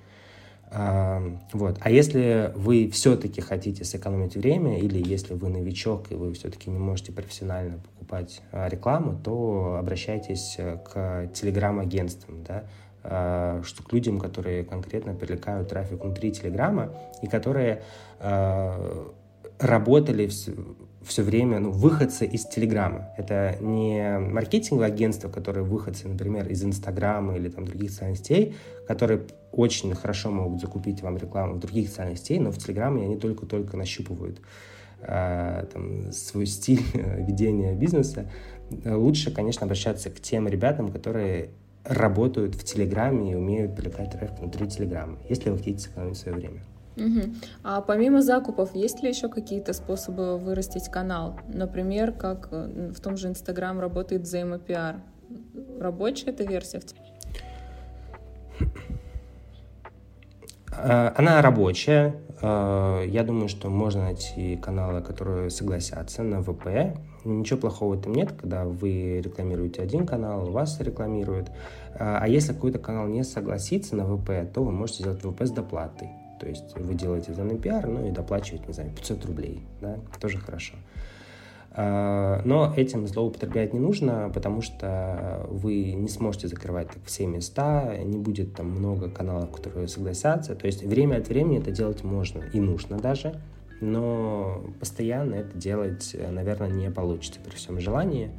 Вот. 1.53 1.77
А 1.79 1.89
если 1.89 2.51
вы 2.53 2.89
все-таки 2.89 3.39
хотите 3.39 3.85
сэкономить 3.85 4.35
время, 4.35 4.77
или 4.77 5.01
если 5.01 5.33
вы 5.33 5.47
новичок 5.47 6.11
и 6.11 6.15
вы 6.15 6.33
все-таки 6.33 6.69
не 6.69 6.77
можете 6.77 7.13
профессионально 7.13 7.77
покупать 7.77 8.41
рекламу, 8.51 9.17
то 9.23 9.77
обращайтесь 9.79 10.57
к 10.57 11.29
телеграм-агентствам, 11.33 12.43
да, 12.43 12.65
что 13.07 13.83
к 13.83 13.93
людям, 13.93 14.19
которые 14.19 14.65
конкретно 14.65 15.13
привлекают 15.13 15.69
трафик 15.69 16.03
внутри 16.03 16.31
Телеграма 16.31 16.93
и 17.21 17.27
которые 17.27 17.83
э, 18.19 19.05
работали 19.59 20.27
все, 20.27 20.51
все 21.03 21.23
время, 21.23 21.59
ну, 21.59 21.71
выходцы 21.71 22.25
из 22.25 22.45
Телеграма. 22.45 23.09
Это 23.17 23.57
не 23.61 24.19
маркетинговое 24.19 24.87
агентство, 24.87 25.29
которое 25.29 25.61
выходцы, 25.61 26.07
например, 26.07 26.47
из 26.47 26.63
Инстаграма 26.63 27.37
или 27.37 27.49
там 27.49 27.65
других 27.65 27.91
социальных 27.91 28.19
сетей, 28.19 28.55
которые 28.87 29.21
очень 29.51 29.93
хорошо 29.95 30.29
могут 30.29 30.61
закупить 30.61 31.01
вам 31.01 31.17
рекламу 31.17 31.55
в 31.55 31.59
других 31.59 31.89
социальных 31.89 32.19
сетей, 32.19 32.39
но 32.39 32.51
в 32.51 32.57
Телеграме 32.57 33.05
они 33.05 33.17
только-только 33.17 33.77
нащупывают 33.77 34.41
э, 35.01 35.65
там, 35.73 36.11
свой 36.11 36.45
стиль 36.45 36.83
ведения 36.93 37.73
бизнеса. 37.73 38.29
Лучше, 38.85 39.31
конечно, 39.31 39.63
обращаться 39.63 40.09
к 40.09 40.19
тем 40.19 40.47
ребятам, 40.47 40.89
которые 40.89 41.51
работают 41.87 42.55
в 42.55 42.63
Телеграме 42.63 43.31
и 43.31 43.35
умеют 43.35 43.75
привлекать 43.75 44.11
трафик 44.11 44.39
внутри 44.39 44.67
Телеграма, 44.67 45.17
если 45.29 45.49
вы 45.49 45.57
хотите 45.57 45.79
сэкономить 45.79 46.17
свое 46.17 46.37
время. 46.37 46.61
Угу. 46.97 47.21
А 47.63 47.81
помимо 47.81 48.21
закупов, 48.21 48.73
есть 48.73 49.03
ли 49.03 49.09
еще 49.09 49.29
какие-то 49.29 49.73
способы 49.73 50.37
вырастить 50.37 50.89
канал? 50.89 51.39
Например, 51.47 52.11
как 52.11 52.49
э, 52.51 52.91
в 52.95 52.99
том 52.99 53.17
же 53.17 53.27
Инстаграм 53.27 53.79
работает 53.79 54.23
взаимопиар. 54.23 55.01
Рабочая 55.79 56.31
эта 56.31 56.43
версия? 56.43 56.81
А, 60.71 61.13
она 61.15 61.41
рабочая. 61.41 62.15
А, 62.41 63.03
я 63.03 63.23
думаю, 63.23 63.47
что 63.47 63.69
можно 63.69 64.05
найти 64.05 64.57
каналы, 64.57 65.01
которые 65.01 65.51
согласятся 65.51 66.23
на 66.23 66.41
ВП. 66.41 66.97
Ничего 67.27 67.59
плохого 67.59 67.95
в 67.95 67.99
этом 67.99 68.13
нет, 68.13 68.31
когда 68.31 68.65
вы 68.65 69.21
рекламируете 69.21 69.81
один 69.81 70.05
канал, 70.05 70.49
вас 70.49 70.79
рекламируют. 70.79 71.51
А, 71.99 72.19
а 72.21 72.27
если 72.27 72.53
какой-то 72.53 72.79
канал 72.79 73.07
не 73.07 73.23
согласится 73.23 73.95
на 73.95 74.05
ВП, 74.05 74.51
то 74.53 74.63
вы 74.63 74.71
можете 74.71 75.03
сделать 75.03 75.21
ВП 75.21 75.41
с 75.41 75.51
доплатой. 75.51 76.09
То 76.39 76.47
есть 76.47 76.77
вы 76.77 76.93
делаете 76.93 77.33
за 77.33 77.43
пиар, 77.55 77.87
ну 77.87 78.07
и 78.07 78.11
доплачиваете, 78.11 78.65
не 78.67 78.73
знаю, 78.73 78.91
500 78.91 79.25
рублей. 79.25 79.61
Да? 79.81 79.97
Тоже 80.19 80.37
хорошо. 80.37 80.75
А, 81.71 82.41
но 82.45 82.73
этим 82.75 83.07
злоупотреблять 83.07 83.73
не 83.73 83.79
нужно, 83.79 84.31
потому 84.33 84.61
что 84.61 85.45
вы 85.49 85.91
не 85.93 86.07
сможете 86.07 86.47
закрывать 86.47 86.87
так 86.87 87.03
все 87.05 87.27
места, 87.27 87.95
не 88.03 88.17
будет 88.17 88.55
там 88.55 88.71
много 88.71 89.09
каналов, 89.09 89.51
которые 89.51 89.87
согласятся. 89.87 90.55
То 90.55 90.65
есть 90.65 90.83
время 90.83 91.17
от 91.17 91.27
времени 91.27 91.59
это 91.59 91.71
делать 91.71 92.03
можно 92.03 92.43
и 92.53 92.59
нужно 92.59 92.97
даже, 92.97 93.39
но 93.81 94.63
постоянно 94.79 95.35
это 95.35 95.57
делать, 95.57 96.15
наверное, 96.31 96.69
не 96.69 96.89
получится 96.91 97.39
при 97.39 97.55
всем 97.55 97.79
желании. 97.79 98.31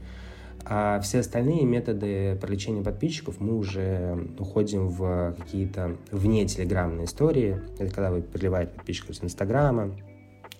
А 0.64 1.00
все 1.00 1.20
остальные 1.20 1.64
методы 1.64 2.36
привлечения 2.40 2.82
подписчиков 2.82 3.40
мы 3.40 3.56
уже 3.56 4.28
уходим 4.38 4.88
в 4.88 5.34
какие-то 5.38 5.96
вне 6.10 6.46
телеграммные 6.46 7.06
истории. 7.06 7.60
Это 7.78 7.94
когда 7.94 8.10
вы 8.10 8.20
приливаете 8.20 8.72
подписчиков 8.72 9.16
с 9.16 9.24
Инстаграма, 9.24 9.94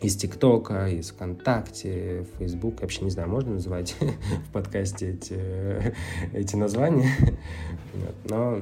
из 0.01 0.17
ТикТока, 0.17 0.89
из 0.89 1.11
ВКонтакте, 1.11 2.25
Фейсбук. 2.39 2.81
Вообще 2.81 3.05
не 3.05 3.11
знаю, 3.11 3.29
можно 3.29 3.55
называть 3.55 3.97
в 4.49 4.53
подкасте 4.53 5.11
эти, 5.11 5.95
эти 6.33 6.57
названия. 6.57 7.11
Но 8.31 8.61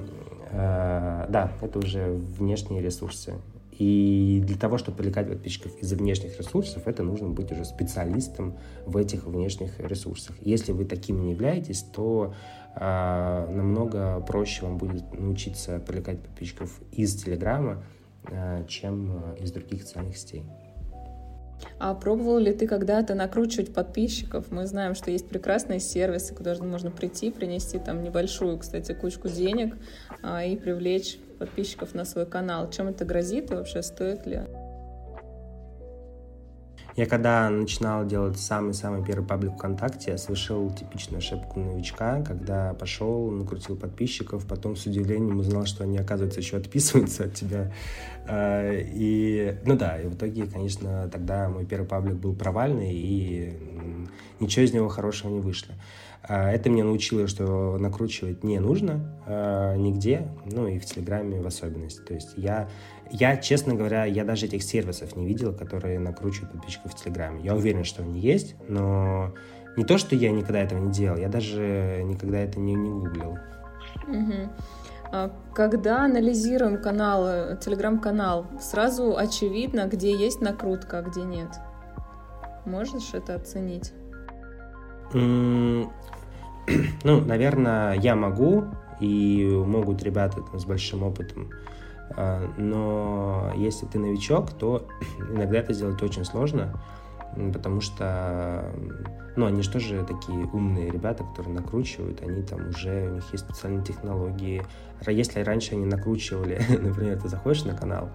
э, 0.50 1.26
да, 1.28 1.52
это 1.60 1.78
уже 1.78 2.08
внешние 2.08 2.82
ресурсы. 2.82 3.34
И 3.78 4.42
для 4.44 4.56
того, 4.56 4.78
чтобы 4.78 4.98
привлекать 4.98 5.28
подписчиков 5.28 5.76
из 5.82 5.92
внешних 5.92 6.38
ресурсов, 6.38 6.86
это 6.86 7.02
нужно 7.02 7.28
быть 7.28 7.52
уже 7.52 7.64
специалистом 7.64 8.56
в 8.86 8.96
этих 8.96 9.26
внешних 9.26 9.78
ресурсах. 9.78 10.36
Если 10.40 10.72
вы 10.72 10.86
таким 10.86 11.20
не 11.20 11.32
являетесь, 11.32 11.82
то 11.82 12.34
э, 12.74 13.46
намного 13.50 14.20
проще 14.20 14.64
вам 14.64 14.78
будет 14.78 15.12
научиться 15.18 15.78
привлекать 15.78 16.22
подписчиков 16.22 16.80
из 16.90 17.22
Телеграма, 17.22 17.82
э, 18.30 18.64
чем 18.66 19.34
из 19.34 19.52
других 19.52 19.82
социальных 19.82 20.16
сетей. 20.16 20.44
А 21.78 21.94
пробовал 21.94 22.38
ли 22.38 22.52
ты 22.52 22.66
когда-то 22.66 23.14
накручивать 23.14 23.72
подписчиков? 23.72 24.50
Мы 24.50 24.66
знаем, 24.66 24.94
что 24.94 25.10
есть 25.10 25.28
прекрасные 25.28 25.80
сервисы, 25.80 26.34
куда 26.34 26.54
можно 26.62 26.90
прийти, 26.90 27.30
принести 27.30 27.78
там 27.78 28.02
небольшую, 28.02 28.58
кстати, 28.58 28.92
кучку 28.92 29.28
денег 29.28 29.76
а, 30.22 30.44
и 30.44 30.56
привлечь 30.56 31.18
подписчиков 31.38 31.94
на 31.94 32.04
свой 32.04 32.26
канал. 32.26 32.70
Чем 32.70 32.88
это 32.88 33.04
грозит 33.04 33.50
и 33.50 33.54
вообще 33.54 33.82
стоит 33.82 34.26
ли? 34.26 34.42
Я 36.96 37.04
когда 37.04 37.50
начинал 37.50 38.06
делать 38.06 38.38
самый-самый 38.38 39.04
первый 39.04 39.26
паблик 39.26 39.52
ВКонтакте, 39.56 40.12
я 40.12 40.18
совершил 40.18 40.70
типичную 40.70 41.18
ошибку 41.18 41.60
новичка, 41.60 42.22
когда 42.22 42.72
пошел, 42.72 43.30
накрутил 43.30 43.76
подписчиков, 43.76 44.46
потом 44.46 44.76
с 44.76 44.86
удивлением 44.86 45.38
узнал, 45.38 45.66
что 45.66 45.84
они, 45.84 45.98
оказывается, 45.98 46.40
еще 46.40 46.56
отписываются 46.56 47.24
от 47.24 47.34
тебя. 47.34 47.70
А, 48.28 48.72
и, 48.72 49.56
ну 49.64 49.76
да, 49.76 50.00
и 50.00 50.06
в 50.06 50.14
итоге, 50.14 50.46
конечно, 50.46 51.08
тогда 51.12 51.48
мой 51.48 51.64
первый 51.64 51.86
паблик 51.86 52.16
был 52.16 52.34
провальный, 52.34 52.92
и 52.92 53.52
ничего 54.40 54.64
из 54.64 54.72
него 54.72 54.88
хорошего 54.88 55.30
не 55.30 55.40
вышло. 55.40 55.74
А, 56.28 56.50
это 56.50 56.68
меня 56.68 56.84
научило, 56.84 57.28
что 57.28 57.78
накручивать 57.78 58.42
не 58.42 58.58
нужно 58.58 59.00
э, 59.26 59.76
нигде, 59.76 60.26
ну 60.44 60.66
и 60.66 60.78
в 60.78 60.84
Телеграме 60.84 61.40
в 61.40 61.46
особенности. 61.46 62.00
То 62.00 62.14
есть 62.14 62.32
я, 62.36 62.68
я, 63.10 63.36
честно 63.36 63.74
говоря, 63.74 64.04
я 64.04 64.24
даже 64.24 64.46
этих 64.46 64.62
сервисов 64.64 65.14
не 65.14 65.26
видел, 65.26 65.54
которые 65.54 66.00
накручивают 66.00 66.52
подписчиков 66.52 66.92
в 66.92 67.02
Телеграме. 67.02 67.42
Я 67.44 67.54
уверен, 67.54 67.84
что 67.84 68.02
они 68.02 68.18
есть, 68.18 68.56
но 68.68 69.34
не 69.76 69.84
то, 69.84 69.98
что 69.98 70.16
я 70.16 70.32
никогда 70.32 70.60
этого 70.60 70.80
не 70.80 70.92
делал, 70.92 71.16
я 71.16 71.28
даже 71.28 72.02
никогда 72.04 72.38
это 72.38 72.58
не, 72.58 72.74
не 72.74 72.90
гуглил. 72.90 73.38
Угу. 74.08 74.50
Когда 75.54 76.04
анализируем 76.04 76.82
канал, 76.82 77.56
телеграм-канал, 77.58 78.46
сразу 78.60 79.16
очевидно, 79.16 79.86
где 79.86 80.14
есть 80.14 80.40
накрутка, 80.40 80.98
а 80.98 81.02
где 81.02 81.22
нет. 81.22 81.48
Можешь 82.64 83.14
это 83.14 83.36
оценить? 83.36 83.92
Ну, 87.04 87.20
наверное, 87.20 87.92
я 87.92 88.16
могу, 88.16 88.64
и 88.98 89.48
могут 89.48 90.02
ребята 90.02 90.40
там, 90.42 90.58
с 90.58 90.64
большим 90.64 91.04
опытом. 91.04 91.50
А, 92.16 92.42
но 92.56 93.52
если 93.56 93.86
ты 93.86 93.98
новичок, 93.98 94.50
то 94.52 94.88
иногда 95.30 95.58
это 95.58 95.72
сделать 95.72 96.02
очень 96.02 96.24
сложно, 96.24 96.72
потому 97.52 97.80
что, 97.80 98.72
ну, 99.36 99.46
они 99.46 99.62
же 99.62 99.70
тоже 99.70 100.04
такие 100.04 100.46
умные 100.46 100.90
ребята, 100.90 101.24
которые 101.24 101.54
накручивают, 101.54 102.22
они 102.22 102.42
там 102.42 102.68
уже, 102.68 103.10
у 103.10 103.14
них 103.14 103.24
есть 103.32 103.44
специальные 103.44 103.84
технологии. 103.84 104.62
Если 105.06 105.40
раньше 105.40 105.74
они 105.74 105.86
накручивали, 105.86 106.60
например, 106.80 107.20
ты 107.20 107.28
заходишь 107.28 107.64
на 107.64 107.76
канал, 107.76 108.10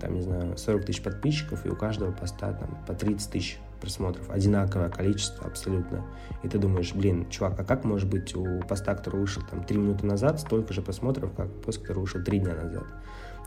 там, 0.00 0.14
не 0.14 0.22
знаю, 0.22 0.56
40 0.56 0.84
тысяч 0.84 1.02
подписчиков, 1.02 1.66
и 1.66 1.68
у 1.68 1.76
каждого 1.76 2.12
поста 2.12 2.52
там 2.52 2.78
по 2.86 2.94
30 2.94 3.30
тысяч 3.30 3.58
просмотров. 3.80 4.30
Одинаковое 4.30 4.88
количество 4.88 5.46
абсолютно. 5.46 6.04
И 6.42 6.48
ты 6.48 6.58
думаешь, 6.58 6.94
блин, 6.94 7.28
чувак, 7.28 7.58
а 7.58 7.64
как 7.64 7.84
может 7.84 8.08
быть 8.08 8.34
у 8.34 8.60
поста, 8.60 8.94
который 8.94 9.20
вышел 9.20 9.42
там 9.50 9.64
3 9.64 9.76
минуты 9.76 10.06
назад, 10.06 10.40
столько 10.40 10.72
же 10.72 10.82
просмотров, 10.82 11.32
как 11.36 11.52
пост, 11.62 11.82
который 11.82 12.00
вышел 12.00 12.22
3 12.22 12.38
дня 12.38 12.54
назад? 12.54 12.84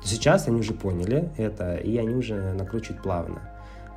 Сейчас 0.03 0.47
они 0.47 0.59
уже 0.59 0.73
поняли 0.73 1.29
это, 1.37 1.75
и 1.75 1.97
они 1.97 2.15
уже 2.15 2.53
накручивают 2.53 3.01
плавно. 3.01 3.41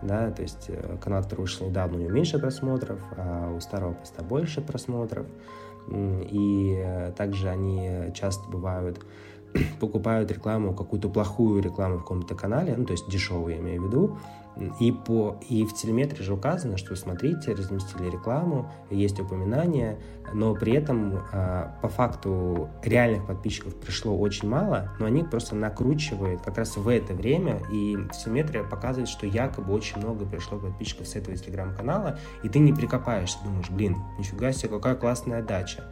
Да, 0.02 0.30
то 0.30 0.42
есть 0.42 0.66
э, 0.68 0.96
канал, 1.00 1.22
который 1.22 1.42
вышел 1.42 1.68
недавно, 1.68 1.96
у 1.96 2.00
него 2.00 2.10
меньше 2.10 2.38
просмотров, 2.38 2.98
а 3.16 3.52
у 3.54 3.60
старого 3.60 3.92
поста 3.94 4.22
больше 4.22 4.60
просмотров. 4.60 5.26
И 5.88 6.76
э, 6.76 7.12
также 7.16 7.48
они 7.48 8.12
часто 8.14 8.48
бывают 8.50 9.00
покупают 9.80 10.30
рекламу, 10.30 10.74
какую-то 10.74 11.08
плохую 11.08 11.62
рекламу 11.62 11.98
в 11.98 12.02
каком-то 12.02 12.34
канале, 12.34 12.74
ну, 12.76 12.84
то 12.84 12.92
есть 12.92 13.08
дешевую, 13.08 13.54
я 13.54 13.60
имею 13.60 13.82
в 13.82 13.86
виду, 13.86 14.18
и, 14.80 14.92
по, 14.92 15.36
и 15.48 15.64
в 15.64 15.74
телеметре 15.74 16.22
же 16.22 16.34
указано, 16.34 16.76
что 16.76 16.94
смотрите, 16.94 17.52
разместили 17.52 18.10
рекламу, 18.10 18.70
есть 18.90 19.18
упоминания, 19.18 19.98
но 20.34 20.54
при 20.54 20.74
этом 20.74 21.20
э, 21.32 21.68
по 21.80 21.88
факту 21.88 22.68
реальных 22.82 23.26
подписчиков 23.26 23.74
пришло 23.76 24.16
очень 24.16 24.48
мало, 24.48 24.90
но 24.98 25.06
они 25.06 25.22
просто 25.22 25.54
накручивают 25.54 26.42
как 26.42 26.58
раз 26.58 26.76
в 26.76 26.88
это 26.88 27.14
время, 27.14 27.62
и 27.72 27.96
телеметрия 28.12 28.62
показывает, 28.62 29.08
что 29.08 29.26
якобы 29.26 29.72
очень 29.72 29.98
много 29.98 30.26
пришло 30.26 30.58
подписчиков 30.58 31.08
с 31.08 31.16
этого 31.16 31.36
телеграм-канала, 31.36 32.18
и 32.42 32.48
ты 32.48 32.58
не 32.58 32.72
прикопаешься, 32.72 33.38
думаешь, 33.44 33.70
блин, 33.70 33.96
нифига 34.18 34.52
себе, 34.52 34.70
какая 34.70 34.94
классная 34.94 35.42
дача. 35.42 35.84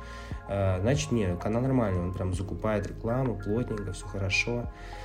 Э, 0.48 0.80
значит, 0.80 1.12
нет, 1.12 1.38
канал 1.38 1.62
нормальный, 1.62 2.00
он 2.00 2.12
прям 2.12 2.34
закупает 2.34 2.86
рекламу 2.86 3.36
плотненько, 3.36 3.92
все 3.92 4.06
хорошо. 4.06 4.50
Э, 4.60 4.99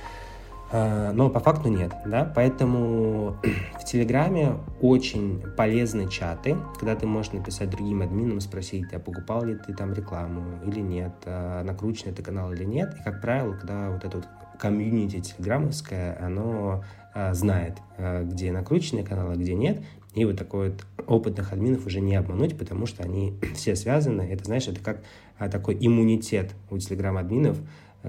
но 0.72 1.30
по 1.30 1.38
факту 1.40 1.68
нет, 1.68 1.92
да, 2.04 2.30
поэтому 2.34 3.36
в 3.80 3.84
Телеграме 3.84 4.54
очень 4.80 5.40
полезны 5.56 6.10
чаты, 6.10 6.56
когда 6.78 6.96
ты 6.96 7.06
можешь 7.06 7.32
написать 7.32 7.70
другим 7.70 8.02
админам, 8.02 8.40
спросить, 8.40 8.92
а 8.92 8.98
покупал 8.98 9.44
ли 9.44 9.54
ты 9.54 9.72
там 9.74 9.92
рекламу 9.92 10.44
или 10.64 10.80
нет, 10.80 11.12
а 11.24 11.62
накручен 11.62 12.10
это 12.10 12.22
канал 12.22 12.52
или 12.52 12.64
нет, 12.64 12.94
и, 12.98 13.02
как 13.02 13.20
правило, 13.20 13.52
когда 13.54 13.90
вот 13.90 14.04
это 14.04 14.16
вот 14.16 14.26
комьюнити 14.58 15.20
телеграммовское, 15.20 16.18
оно 16.20 16.82
а, 17.14 17.32
знает, 17.34 17.78
а, 17.98 18.24
где 18.24 18.52
накрученные 18.52 19.04
каналы, 19.04 19.34
а 19.34 19.36
где 19.36 19.54
нет, 19.54 19.82
и 20.14 20.24
вот 20.24 20.36
такой 20.36 20.70
вот 20.70 20.84
опытных 21.06 21.52
админов 21.52 21.86
уже 21.86 22.00
не 22.00 22.16
обмануть, 22.16 22.58
потому 22.58 22.86
что 22.86 23.02
они 23.02 23.38
все 23.54 23.76
связаны, 23.76 24.22
это, 24.22 24.44
знаешь, 24.44 24.68
это 24.68 24.80
как 24.80 25.02
а, 25.38 25.48
такой 25.48 25.76
иммунитет 25.80 26.54
у 26.70 26.78
телеграм-админов, 26.78 27.58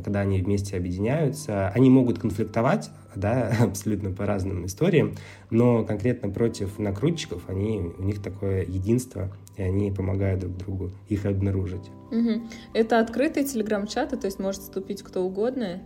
когда 0.03 0.21
они 0.21 0.41
вместе 0.41 0.77
объединяются. 0.77 1.69
Они 1.69 1.89
могут 1.89 2.19
конфликтовать, 2.19 2.89
да, 3.15 3.51
абсолютно 3.61 4.11
по 4.11 4.25
разным 4.25 4.65
историям, 4.65 5.15
но 5.49 5.83
конкретно 5.83 6.29
против 6.29 6.79
накрутчиков 6.79 7.43
они, 7.47 7.79
у 7.97 8.03
них 8.03 8.21
такое 8.21 8.63
единство, 8.63 9.31
и 9.55 9.63
они 9.63 9.91
помогают 9.91 10.41
друг 10.41 10.57
другу 10.57 10.91
их 11.09 11.25
обнаружить. 11.25 11.89
Угу. 12.11 12.41
Это 12.73 12.99
открытые 12.99 13.45
телеграм-чаты, 13.45 14.17
то 14.17 14.25
есть 14.25 14.39
может 14.39 14.61
вступить 14.61 15.01
кто 15.01 15.23
угодно, 15.23 15.81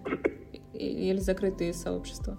или 0.74 1.20
закрытые 1.20 1.74
сообщества? 1.74 2.38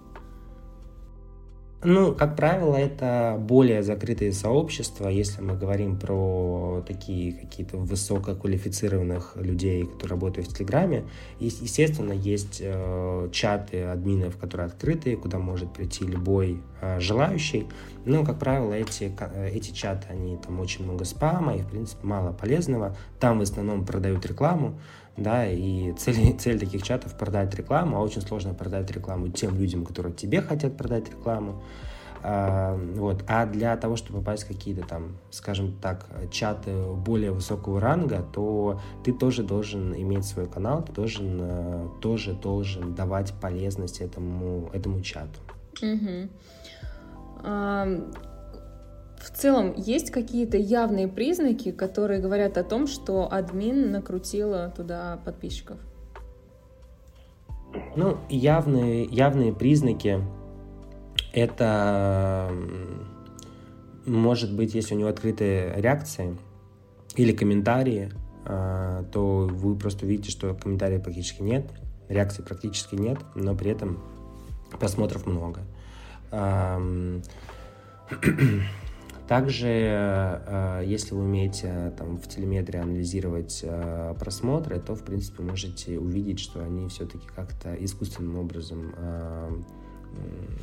Ну, 1.85 2.15
как 2.15 2.37
правило, 2.37 2.75
это 2.75 3.35
более 3.37 3.83
закрытые 3.83 4.31
сообщества, 4.31 5.09
если 5.09 5.41
мы 5.41 5.57
говорим 5.57 5.99
про 5.99 6.81
такие 6.87 7.33
какие-то 7.33 7.77
высококвалифицированных 7.77 9.35
людей, 9.35 9.85
которые 9.85 10.11
работают 10.11 10.47
в 10.47 10.55
Телеграме. 10.55 11.03
Естественно, 11.39 12.13
есть 12.13 12.61
э, 12.63 13.29
чаты 13.33 13.83
админов, 13.83 14.37
которые 14.37 14.67
открытые, 14.67 15.17
куда 15.17 15.39
может 15.39 15.73
прийти 15.73 16.05
любой 16.05 16.61
э, 16.79 17.01
желающий. 17.01 17.67
Но, 18.05 18.23
как 18.23 18.39
правило, 18.39 18.73
эти, 18.73 19.11
э, 19.19 19.49
эти 19.49 19.71
чаты, 19.71 20.07
они 20.09 20.37
там 20.37 20.61
очень 20.61 20.85
много 20.85 21.03
спама 21.03 21.55
и, 21.57 21.61
в 21.61 21.67
принципе, 21.67 22.07
мало 22.07 22.31
полезного. 22.31 22.95
Там 23.19 23.39
в 23.39 23.41
основном 23.41 23.85
продают 23.85 24.25
рекламу 24.25 24.79
да, 25.17 25.47
и 25.47 25.93
цель, 25.93 26.37
цель 26.39 26.59
таких 26.59 26.83
чатов 26.83 27.17
продать 27.17 27.53
рекламу, 27.55 27.97
а 27.97 27.99
очень 28.01 28.21
сложно 28.21 28.53
продать 28.53 28.89
рекламу 28.91 29.29
тем 29.29 29.57
людям, 29.57 29.85
которые 29.85 30.13
тебе 30.13 30.41
хотят 30.41 30.77
продать 30.77 31.09
рекламу. 31.09 31.61
А, 32.25 32.79
вот. 32.95 33.23
А 33.27 33.45
для 33.45 33.75
того, 33.75 33.97
чтобы 33.97 34.19
попасть 34.19 34.43
в 34.43 34.47
какие-то 34.47 34.87
там, 34.87 35.17
скажем 35.29 35.73
так, 35.81 36.05
чаты 36.31 36.71
более 36.95 37.31
высокого 37.31 37.81
ранга, 37.81 38.25
то 38.33 38.79
ты 39.03 39.11
тоже 39.11 39.43
должен 39.43 39.93
иметь 39.93 40.25
свой 40.25 40.47
канал, 40.47 40.83
ты 40.83 40.93
должен 40.93 41.37
э, 41.41 41.87
тоже 42.01 42.33
должен 42.33 42.95
давать 42.95 43.33
полезность 43.33 43.99
этому, 43.99 44.69
этому 44.71 45.01
чату. 45.01 45.39
Угу. 45.81 46.29
В 49.23 49.31
целом, 49.31 49.73
есть 49.77 50.11
какие-то 50.11 50.57
явные 50.57 51.07
признаки, 51.07 51.71
которые 51.71 52.19
говорят 52.19 52.57
о 52.57 52.63
том, 52.65 52.87
что 52.87 53.31
админ 53.31 53.89
накрутила 53.89 54.73
туда 54.75 55.17
подписчиков? 55.23 55.77
Ну, 57.95 58.17
явные, 58.29 59.05
явные 59.05 59.53
признаки 59.53 60.21
это 61.31 62.51
может 64.05 64.53
быть, 64.53 64.75
если 64.75 64.93
у 64.93 64.97
него 64.97 65.07
открытые 65.07 65.73
реакции 65.77 66.37
или 67.15 67.31
комментарии, 67.31 68.11
а, 68.45 69.05
то 69.05 69.47
вы 69.49 69.77
просто 69.77 70.05
видите, 70.05 70.31
что 70.31 70.53
комментариев 70.53 71.01
практически 71.01 71.41
нет, 71.41 71.65
реакций 72.09 72.43
практически 72.43 72.95
нет, 72.95 73.19
но 73.35 73.55
при 73.55 73.71
этом 73.71 74.03
просмотров 74.77 75.25
много. 75.25 75.61
Также, 79.27 79.67
э, 79.69 80.83
если 80.85 81.15
вы 81.15 81.21
умеете 81.21 81.67
э, 81.67 81.91
там, 81.97 82.17
в 82.17 82.27
телеметрии 82.27 82.79
анализировать 82.79 83.61
э, 83.63 84.15
просмотры, 84.19 84.79
то, 84.81 84.95
в 84.95 85.03
принципе, 85.03 85.43
можете 85.43 85.97
увидеть, 85.97 86.39
что 86.41 86.61
они 86.61 86.89
все-таки 86.89 87.25
как-то 87.33 87.73
искусственным 87.75 88.37
образом 88.37 88.93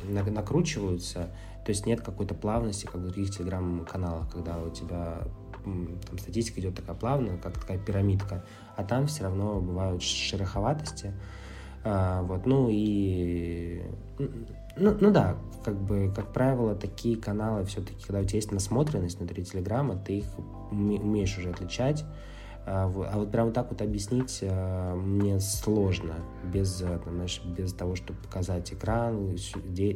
накручиваются. 0.07 1.29
То 1.65 1.71
есть 1.71 1.85
нет 1.85 2.01
какой-то 2.01 2.33
плавности, 2.35 2.85
как 2.85 2.95
в 2.95 3.03
других 3.03 3.31
телеграм-каналах, 3.31 4.31
когда 4.31 4.57
у 4.59 4.69
тебя 4.69 5.23
там 5.63 6.17
статистика 6.17 6.61
идет 6.61 6.75
такая 6.75 6.95
плавная, 6.95 7.37
как 7.37 7.59
такая 7.59 7.77
пирамидка, 7.77 8.45
а 8.77 8.83
там 8.83 9.07
все 9.07 9.23
равно 9.23 9.59
бывают 9.59 10.01
шероховатости. 10.01 11.13
Вот, 11.83 12.45
ну 12.45 12.69
и 12.71 13.81
ну, 14.75 14.95
ну 14.99 15.11
да, 15.11 15.37
как 15.63 15.75
бы, 15.75 16.11
как 16.15 16.33
правило, 16.33 16.75
такие 16.75 17.17
каналы 17.17 17.65
все-таки, 17.65 18.03
когда 18.05 18.19
у 18.21 18.23
тебя 18.23 18.37
есть 18.37 18.51
насмотренность 18.51 19.19
внутри 19.19 19.43
Телеграма, 19.43 19.95
ты 19.95 20.19
их 20.19 20.25
умеешь 20.71 21.37
уже 21.37 21.49
отличать. 21.49 22.05
А 22.65 22.87
вот, 22.87 23.07
а 23.11 23.17
вот 23.17 23.31
прям 23.31 23.53
так 23.53 23.71
вот 23.71 23.81
объяснить 23.81 24.39
а, 24.43 24.95
мне 24.95 25.39
сложно, 25.39 26.15
без, 26.43 26.79
э, 26.81 26.99
там, 27.03 27.15
знаешь, 27.15 27.41
без 27.43 27.73
того, 27.73 27.95
чтобы 27.95 28.19
показать 28.21 28.71
экран, 28.71 29.35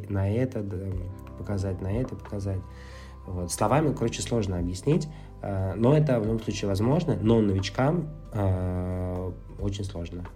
на 0.08 0.30
это 0.30 0.64
показать, 1.38 1.80
на 1.80 1.88
это 1.88 2.16
показать. 2.16 2.60
Вот. 3.24 3.52
Словами, 3.52 3.94
короче, 3.94 4.20
сложно 4.20 4.58
объяснить, 4.58 5.08
а, 5.42 5.74
но 5.76 5.96
это 5.96 6.18
в 6.18 6.24
любом 6.24 6.40
случае 6.40 6.68
возможно, 6.68 7.16
но 7.20 7.40
новичкам 7.40 8.08
очень 9.60 9.84
сложно. 9.84 10.26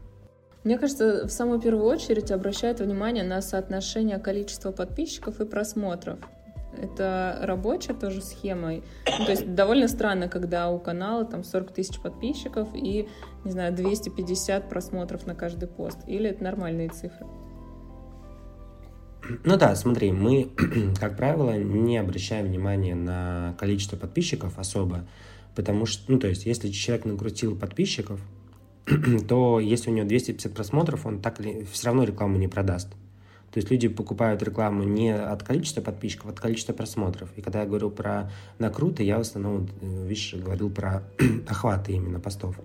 Мне 0.62 0.78
кажется, 0.78 1.26
в 1.26 1.30
самую 1.30 1.60
первую 1.60 1.86
очередь 1.86 2.30
обращают 2.30 2.80
внимание 2.80 3.24
на 3.24 3.40
соотношение 3.40 4.18
количества 4.18 4.72
подписчиков 4.72 5.40
и 5.40 5.46
просмотров. 5.46 6.18
Это 6.76 7.38
рабочая 7.42 7.94
тоже 7.94 8.20
схема. 8.20 8.74
Ну, 8.74 9.24
то 9.24 9.30
есть 9.30 9.54
довольно 9.54 9.88
странно, 9.88 10.28
когда 10.28 10.70
у 10.70 10.78
канала 10.78 11.24
там 11.24 11.44
40 11.44 11.72
тысяч 11.72 12.00
подписчиков 12.00 12.68
и, 12.74 13.08
не 13.44 13.50
знаю, 13.50 13.74
250 13.74 14.68
просмотров 14.68 15.26
на 15.26 15.34
каждый 15.34 15.66
пост. 15.66 15.98
Или 16.06 16.30
это 16.30 16.44
нормальные 16.44 16.90
цифры? 16.90 17.26
Ну 19.44 19.56
да, 19.56 19.74
смотри, 19.76 20.12
мы, 20.12 20.50
как 21.00 21.16
правило, 21.16 21.56
не 21.56 21.98
обращаем 21.98 22.46
внимания 22.46 22.94
на 22.94 23.54
количество 23.58 23.96
подписчиков 23.96 24.58
особо, 24.58 25.06
потому 25.54 25.86
что, 25.86 26.10
ну 26.10 26.18
то 26.18 26.28
есть, 26.28 26.46
если 26.46 26.68
человек 26.68 27.04
накрутил 27.04 27.56
подписчиков, 27.56 28.20
то 29.28 29.60
если 29.60 29.90
у 29.90 29.94
него 29.94 30.06
250 30.06 30.52
просмотров, 30.52 31.06
он 31.06 31.20
так 31.20 31.40
или 31.40 31.66
все 31.70 31.86
равно 31.86 32.04
рекламу 32.04 32.36
не 32.36 32.48
продаст. 32.48 32.88
То 33.52 33.58
есть 33.58 33.70
люди 33.70 33.88
покупают 33.88 34.42
рекламу 34.42 34.84
не 34.84 35.10
от 35.10 35.42
количества 35.42 35.80
подписчиков, 35.80 36.26
а 36.26 36.30
от 36.30 36.40
количества 36.40 36.72
просмотров. 36.72 37.30
И 37.36 37.42
когда 37.42 37.60
я 37.62 37.66
говорил 37.66 37.90
про 37.90 38.30
накруты, 38.58 39.02
я 39.02 39.18
в 39.18 39.22
основном, 39.22 39.68
э, 39.80 40.06
видишь, 40.06 40.34
говорил 40.34 40.70
про 40.70 41.02
охваты 41.48 41.92
именно 41.92 42.20
постов. 42.20 42.56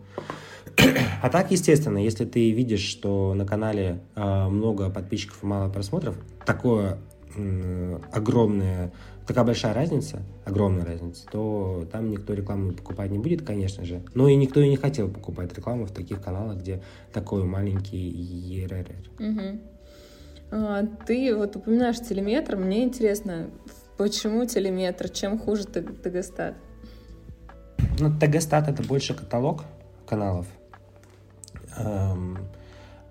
А 1.22 1.30
так, 1.30 1.52
естественно, 1.52 1.98
если 1.98 2.26
ты 2.26 2.52
видишь, 2.52 2.82
что 2.82 3.34
на 3.34 3.46
канале 3.46 4.02
э, 4.16 4.48
много 4.48 4.90
подписчиков 4.90 5.42
и 5.42 5.46
мало 5.46 5.70
просмотров, 5.70 6.16
такое 6.46 7.00
огромное 8.12 8.94
такая 9.26 9.44
большая 9.44 9.74
разница, 9.74 10.22
огромная 10.46 10.86
разница, 10.86 11.26
то 11.32 11.88
там 11.92 12.10
никто 12.10 12.34
рекламу 12.34 12.74
покупать 12.74 13.12
не 13.12 13.20
будет, 13.20 13.46
конечно 13.46 13.84
же. 13.86 14.04
Но 14.14 14.28
и 14.28 14.36
никто 14.36 14.60
и 14.62 14.70
не 14.70 14.78
хотел 14.78 15.10
покупать 15.10 15.56
рекламу 15.56 15.86
в 15.86 15.92
таких 15.92 16.22
каналах, 16.22 16.58
где 16.58 16.82
такой 17.12 17.44
маленький 17.44 17.98
ЕРР. 17.98 18.88
Угу. 19.20 19.60
А, 20.52 20.84
ты 21.06 21.36
вот 21.36 21.56
упоминаешь 21.56 22.00
телеметр. 22.00 22.56
Мне 22.56 22.84
интересно, 22.84 23.50
почему 23.98 24.46
телеметр? 24.46 25.10
Чем 25.10 25.40
хуже 25.40 25.66
Тегостат? 25.66 26.56
Ну, 28.00 28.18
Тегостат— 28.20 28.68
это 28.70 28.84
больше 28.84 29.14
каталог 29.14 29.64
каналов. 30.08 30.48
Эм, 31.78 32.38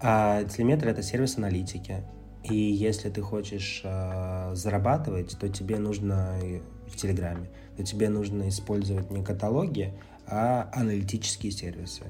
а 0.01 0.45
телеметр— 0.45 0.89
это 0.89 1.03
сервис 1.03 1.39
аналитики. 1.39 2.05
И 2.45 2.55
если 2.55 3.09
ты 3.09 3.23
хочешь 3.23 3.81
э, 3.85 4.55
зарабатывать, 4.55 5.37
то 5.39 5.49
тебе 5.49 5.79
нужно 5.79 6.39
в 6.87 6.97
Телеграме, 6.97 7.49
то 7.77 7.85
тебе 7.85 8.09
нужно 8.09 8.49
использовать 8.49 9.11
не 9.11 9.25
каталоги, 9.25 9.93
а 10.27 10.69
аналитические 10.73 11.53
сервисы. 11.53 12.05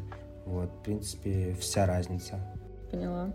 Вот, 0.45 0.71
в 0.71 0.85
принципе, 0.85 1.57
вся 1.59 1.87
разница. 1.87 2.39
Поняла. 2.91 3.33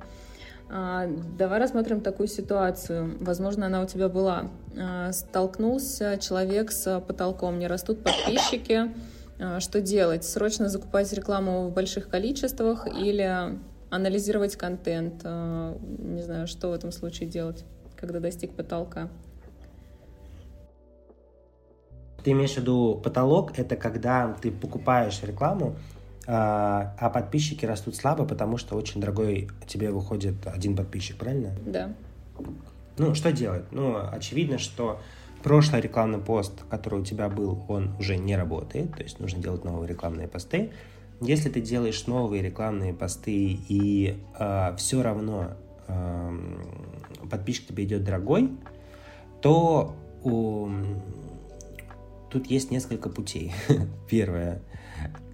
А, 0.69 1.07
давай 1.38 1.59
рассмотрим 1.59 2.01
такую 2.01 2.27
ситуацию. 2.27 3.17
Возможно, 3.19 3.65
она 3.65 3.81
у 3.81 3.88
тебя 3.88 4.09
была. 4.09 4.51
А, 4.77 5.12
столкнулся 5.12 6.17
человек 6.17 6.71
с 6.71 6.99
потолком, 7.01 7.59
не 7.59 7.67
растут 7.67 8.03
подписчики. 8.03 8.91
А, 9.39 9.59
что 9.59 9.81
делать? 9.81 10.23
Срочно 10.23 10.69
закупать 10.69 11.12
рекламу 11.13 11.67
в 11.67 11.73
больших 11.73 12.09
количествах 12.09 12.88
или 12.88 13.57
анализировать 13.89 14.56
контент, 14.56 15.21
э, 15.23 15.78
не 15.99 16.21
знаю, 16.21 16.47
что 16.47 16.69
в 16.69 16.73
этом 16.73 16.91
случае 16.91 17.30
делать, 17.30 17.65
когда 17.95 18.19
достиг 18.19 18.52
потолка. 18.56 19.10
Ты 22.23 22.32
имеешь 22.32 22.54
в 22.54 22.58
виду 22.58 22.99
потолок, 23.04 23.58
это 23.58 23.75
когда 23.75 24.34
ты 24.41 24.52
покупаешь 24.52 25.21
рекламу, 25.23 25.75
э, 26.28 26.32
а 26.32 27.10
подписчики 27.13 27.65
растут 27.65 27.95
слабо, 27.95 28.25
потому 28.25 28.58
что 28.58 28.75
очень 28.75 29.02
дорогой 29.02 29.49
тебе 29.67 29.91
выходит 29.91 30.36
один 30.45 30.75
подписчик, 30.75 31.17
правильно? 31.17 31.52
Да. 31.65 31.93
Ну, 32.97 33.15
что 33.15 33.32
делать? 33.32 33.63
Ну, 33.71 33.97
очевидно, 34.12 34.58
что 34.58 34.99
прошлый 35.43 35.82
рекламный 35.82 36.19
пост, 36.19 36.63
который 36.69 36.99
у 36.99 37.06
тебя 37.06 37.30
был, 37.30 37.63
он 37.67 37.95
уже 37.97 38.17
не 38.17 38.36
работает, 38.36 38.95
то 38.95 39.04
есть 39.04 39.19
нужно 39.19 39.41
делать 39.41 39.63
новые 39.63 39.88
рекламные 39.88 40.28
посты. 40.28 40.71
Если 41.21 41.49
ты 41.49 41.60
делаешь 41.62 42.08
новые 42.08 42.41
рекламные 42.41 42.93
посты 42.93 43.60
и 43.67 44.17
э, 44.38 44.75
все 44.77 45.01
равно 45.01 45.51
э, 45.88 46.39
подписчик 47.29 47.67
тебе 47.67 47.84
идет 47.84 48.03
дорогой, 48.03 48.51
то 49.41 49.95
у... 50.23 50.69
тут 52.29 52.47
есть 52.47 52.71
несколько 52.71 53.10
путей. 53.10 53.53
Первое, 54.10 54.62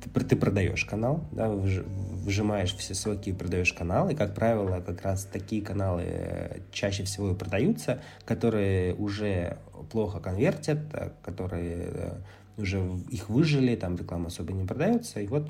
ты, 0.03 0.25
ты 0.25 0.35
продаешь 0.35 0.85
канал, 0.85 1.23
да, 1.31 1.49
выжимаешь 1.49 2.75
все 2.75 2.93
соки 2.93 3.29
и 3.29 3.33
продаешь 3.33 3.73
канал, 3.73 4.09
и, 4.09 4.15
как 4.15 4.33
правило, 4.33 4.81
как 4.81 5.01
раз 5.03 5.25
такие 5.25 5.61
каналы 5.61 6.03
э, 6.05 6.59
чаще 6.71 7.03
всего 7.03 7.31
и 7.31 7.35
продаются, 7.35 8.01
которые 8.25 8.95
уже 8.95 9.57
плохо 9.91 10.19
конвертят, 10.19 10.79
э, 10.93 11.11
которые 11.23 11.75
э, 11.93 12.11
уже 12.57 12.79
их 13.11 13.29
выжили, 13.29 13.75
там 13.75 13.95
реклама 13.95 14.27
особо 14.27 14.53
не 14.53 14.65
продается, 14.65 15.19
и 15.19 15.27
вот 15.27 15.49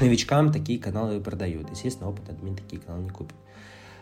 новичкам 0.00 0.52
такие 0.52 0.78
каналы 0.78 1.20
продают. 1.20 1.70
Естественно, 1.70 2.08
опыт 2.10 2.28
админ 2.28 2.56
такие 2.56 2.80
каналы 2.80 3.04
не 3.04 3.10
купит. 3.10 3.36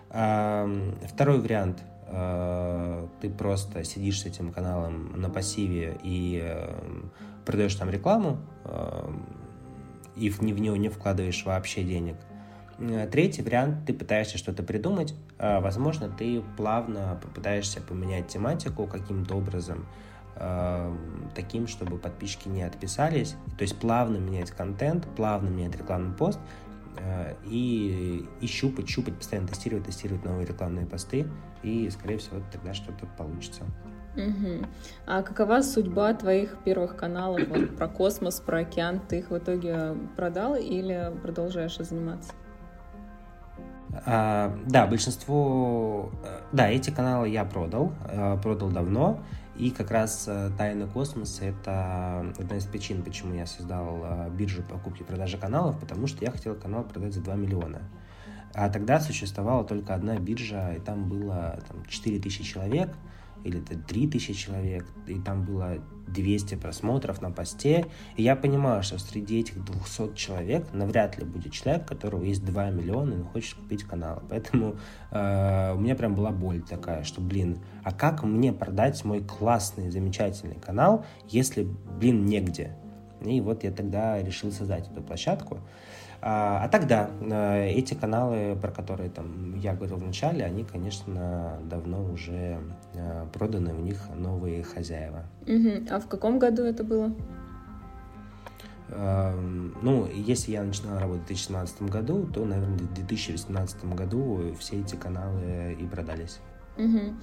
Второй 0.08 1.40
вариант. 1.40 1.82
А, 2.10 3.06
ты 3.20 3.28
просто 3.28 3.84
сидишь 3.84 4.22
с 4.22 4.26
этим 4.26 4.52
каналом 4.52 5.20
на 5.20 5.28
пассиве 5.28 5.98
и 6.02 6.56
продаешь 7.44 7.74
там 7.74 7.90
рекламу, 7.90 8.38
и 10.16 10.30
в 10.30 10.42
него 10.42 10.76
не 10.76 10.88
вкладываешь 10.88 11.44
вообще 11.44 11.82
денег. 11.82 12.16
Третий 13.10 13.42
вариант, 13.42 13.86
ты 13.86 13.92
пытаешься 13.92 14.38
что-то 14.38 14.62
придумать, 14.62 15.12
а, 15.38 15.60
возможно, 15.60 16.08
ты 16.08 16.42
плавно 16.56 17.18
попытаешься 17.20 17.80
поменять 17.80 18.28
тематику 18.28 18.86
каким-то 18.86 19.34
образом, 19.34 19.84
таким, 21.34 21.66
чтобы 21.66 21.98
подписчики 21.98 22.48
не 22.48 22.62
отписались. 22.62 23.36
То 23.56 23.62
есть 23.62 23.78
плавно 23.78 24.16
менять 24.18 24.50
контент, 24.50 25.06
плавно 25.16 25.48
менять 25.48 25.76
рекламный 25.76 26.14
пост 26.14 26.38
э, 26.98 27.34
и, 27.44 28.26
и 28.40 28.46
щупать, 28.46 28.88
щупать, 28.88 29.16
постоянно 29.16 29.48
тестировать, 29.48 29.86
тестировать 29.86 30.24
новые 30.24 30.46
рекламные 30.46 30.86
посты, 30.86 31.26
и, 31.62 31.90
скорее 31.90 32.18
всего, 32.18 32.40
тогда 32.52 32.74
что-то 32.74 33.06
получится. 33.16 33.64
Угу. 34.16 34.66
А 35.06 35.22
какова 35.22 35.62
судьба 35.62 36.12
твоих 36.14 36.56
первых 36.64 36.96
каналов 36.96 37.46
вот, 37.48 37.76
про 37.76 37.88
космос, 37.88 38.40
про 38.40 38.60
океан? 38.60 39.00
Ты 39.00 39.20
их 39.20 39.30
в 39.30 39.38
итоге 39.38 39.94
продал 40.16 40.56
или 40.56 41.12
продолжаешь 41.22 41.76
заниматься? 41.76 42.32
А, 44.04 44.56
да, 44.66 44.86
большинство... 44.86 46.10
Э, 46.24 46.40
да, 46.52 46.68
эти 46.68 46.90
каналы 46.90 47.28
я 47.28 47.44
продал, 47.44 47.92
э, 48.08 48.36
продал 48.42 48.70
давно. 48.70 49.20
И 49.58 49.70
как 49.70 49.90
раз 49.90 50.24
э, 50.28 50.50
«Тайна 50.56 50.86
космоса»— 50.86 51.44
это 51.46 52.32
одна 52.38 52.56
из 52.56 52.64
причин, 52.64 53.02
почему 53.02 53.34
я 53.34 53.44
создал 53.44 54.00
э, 54.04 54.30
биржу 54.30 54.62
покупки 54.62 55.02
и 55.02 55.04
продажи 55.04 55.36
каналов, 55.36 55.80
потому 55.80 56.06
что 56.06 56.24
я 56.24 56.30
хотел 56.30 56.54
канал 56.54 56.84
продать 56.84 57.12
за 57.12 57.20
2 57.20 57.34
миллиона. 57.34 57.82
А 58.54 58.70
тогда 58.70 59.00
существовала 59.00 59.64
только 59.64 59.94
одна 59.94 60.16
биржа, 60.16 60.74
и 60.74 60.78
там 60.78 61.08
было 61.08 61.60
там, 61.68 61.84
4 61.86 62.20
тысячи 62.20 62.44
человек— 62.44 62.90
или 63.44 63.60
это 63.60 63.78
3000 63.78 64.32
человек, 64.34 64.86
и 65.06 65.18
там 65.18 65.44
было 65.44 65.78
200 66.08 66.56
просмотров 66.56 67.20
на 67.20 67.30
посте, 67.30 67.86
и 68.16 68.22
я 68.22 68.36
понимаю, 68.36 68.82
что 68.82 68.98
среди 68.98 69.40
этих 69.40 69.64
200 69.64 70.14
человек 70.14 70.66
навряд 70.72 71.18
ли 71.18 71.24
будет 71.24 71.52
человек, 71.52 71.84
у 71.84 71.86
которого 71.86 72.24
есть 72.24 72.44
2 72.44 72.70
миллиона 72.70 73.14
и 73.14 73.22
хочет 73.22 73.54
купить 73.54 73.84
канал. 73.84 74.22
Поэтому 74.28 74.76
э, 75.10 75.74
у 75.74 75.78
меня 75.78 75.94
прям 75.94 76.14
была 76.14 76.30
боль 76.30 76.62
такая, 76.62 77.04
что, 77.04 77.20
блин, 77.20 77.58
а 77.84 77.92
как 77.92 78.22
мне 78.22 78.52
продать 78.52 79.04
мой 79.04 79.20
классный, 79.20 79.90
замечательный 79.90 80.56
канал, 80.56 81.04
если, 81.28 81.68
блин, 81.98 82.26
негде? 82.26 82.76
И 83.24 83.40
вот 83.40 83.64
я 83.64 83.72
тогда 83.72 84.22
решил 84.22 84.52
создать 84.52 84.88
эту 84.90 85.02
площадку. 85.02 85.58
А, 86.20 86.64
а 86.64 86.68
тогда 86.68 87.10
э, 87.20 87.70
эти 87.70 87.94
каналы, 87.94 88.56
про 88.60 88.70
которые 88.72 89.08
там 89.08 89.54
я 89.56 89.74
говорил 89.74 89.96
в 89.98 90.04
начале, 90.04 90.44
они, 90.44 90.64
конечно, 90.64 91.58
давно 91.70 92.04
уже 92.04 92.58
э, 92.94 93.26
проданы, 93.32 93.72
у 93.72 93.80
них 93.80 93.98
новые 94.16 94.64
хозяева. 94.64 95.24
Угу. 95.46 95.86
А 95.90 96.00
в 96.00 96.08
каком 96.08 96.38
году 96.38 96.62
это 96.62 96.82
было? 96.82 97.12
Эм, 98.90 99.76
ну, 99.82 100.08
если 100.12 100.52
я 100.52 100.62
начинал 100.64 100.98
работать 100.98 101.24
в 101.24 101.28
2017 101.28 101.82
году, 101.82 102.26
то, 102.26 102.44
наверное, 102.44 102.78
в 102.78 102.94
2018 102.94 103.84
году 103.94 104.54
все 104.58 104.80
эти 104.80 104.96
каналы 104.96 105.76
и 105.78 105.86
продались. 105.86 106.40
Угу. 106.76 107.14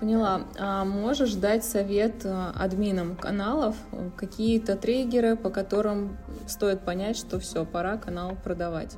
Поняла. 0.00 0.42
А 0.58 0.84
можешь 0.84 1.34
дать 1.34 1.64
совет 1.64 2.24
э, 2.24 2.50
админам 2.54 3.16
каналов, 3.16 3.76
какие-то 4.16 4.76
триггеры, 4.76 5.36
по 5.36 5.50
которым 5.50 6.16
стоит 6.46 6.80
понять, 6.80 7.16
что 7.16 7.38
все, 7.38 7.64
пора 7.64 7.98
канал 7.98 8.36
продавать? 8.42 8.96